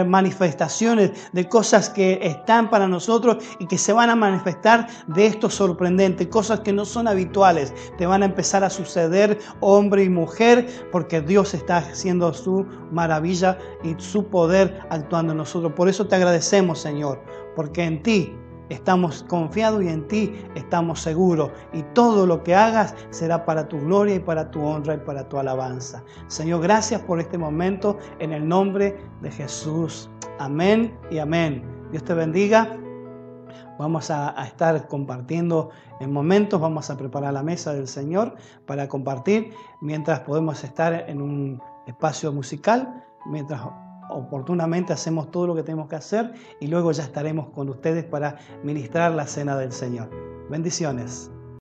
manifestaciones 0.07 1.13
de 1.33 1.49
cosas 1.49 1.89
que 1.89 2.19
están 2.21 2.69
para 2.69 2.89
nosotros 2.89 3.45
y 3.61 3.69
que 3.69 3.79
se 3.79 3.93
van 3.93 4.11
a 4.11 4.17
manifestar 4.17 4.89
de 5.07 5.27
esto 5.27 5.49
sorprendente, 5.49 6.29
cosas 6.29 6.61
que 6.61 6.73
no 6.73 6.85
son 6.85 7.07
habituales. 7.15 7.73
Te 7.97 8.07
van 8.07 8.23
a 8.23 8.27
empezar 8.27 8.65
a 8.65 8.71
suceder 8.71 9.39
hombre 9.61 10.05
y 10.05 10.09
mujer 10.09 10.67
porque 10.93 11.21
Dios 11.21 11.55
está 11.55 11.79
haciendo 11.79 12.33
su 12.33 12.67
maravilla 12.91 13.59
y 13.83 13.95
su 13.99 14.27
poder 14.27 14.79
actuando 14.91 15.33
en 15.33 15.39
nosotros. 15.39 15.73
Por 15.73 15.89
eso 15.89 16.07
te 16.07 16.17
agradecemos, 16.17 16.79
Señor, 16.79 17.21
porque 17.57 17.85
en 17.85 18.03
ti 18.03 18.37
estamos 18.69 19.25
confiados 19.29 19.83
y 19.83 19.89
en 19.89 20.07
ti 20.09 20.33
estamos 20.55 21.01
seguros. 21.01 21.51
Y 21.73 21.83
todo 21.95 22.27
lo 22.27 22.43
que 22.43 22.55
hagas 22.55 22.95
será 23.11 23.45
para 23.45 23.69
tu 23.69 23.79
gloria 23.81 24.17
y 24.17 24.21
para 24.21 24.51
tu 24.51 24.63
honra 24.63 24.95
y 24.95 24.99
para 24.99 25.29
tu 25.29 25.39
alabanza. 25.39 26.03
Señor, 26.27 26.63
gracias 26.63 27.01
por 27.03 27.21
este 27.21 27.39
momento 27.39 27.99
en 28.19 28.33
el 28.33 28.47
nombre 28.47 28.97
de 29.23 29.31
Jesús. 29.31 30.11
Amén 30.39 30.97
y 31.11 31.19
amén. 31.19 31.63
Dios 31.91 32.05
te 32.05 32.15
bendiga. 32.15 32.84
Vamos 33.79 34.11
a, 34.11 34.35
estar 34.45 34.87
compartiendo 34.89 35.71
en 36.01 36.13
momentos, 36.13 36.61
vamos 36.61 36.91
a 36.91 36.97
preparar 36.97 37.33
la 37.35 37.43
mesa 37.43 37.73
del 37.73 37.89
Señor 37.89 38.37
para 38.67 38.89
compartir 38.89 39.53
mientras 39.81 40.21
podemos 40.21 40.63
estar 40.65 41.09
en 41.09 41.21
un 41.21 41.63
espacio 41.87 42.33
musical, 42.33 43.05
mientras 43.27 43.61
oportunamente 44.11 44.93
hacemos 44.93 45.31
todo 45.31 45.49
lo 45.49 45.55
que 45.55 45.63
tenemos 45.63 45.89
que 45.89 45.97
hacer 45.97 46.35
y 46.61 46.67
luego 46.67 46.93
ya 46.93 47.03
estaremos 47.03 47.49
con 47.49 47.69
ustedes 47.69 48.05
para 48.05 48.37
ministrar 48.63 49.13
la 49.13 49.27
cena 49.27 49.57
del 49.57 49.73
Señor. 49.73 50.11
Bendiciones. 50.51 51.31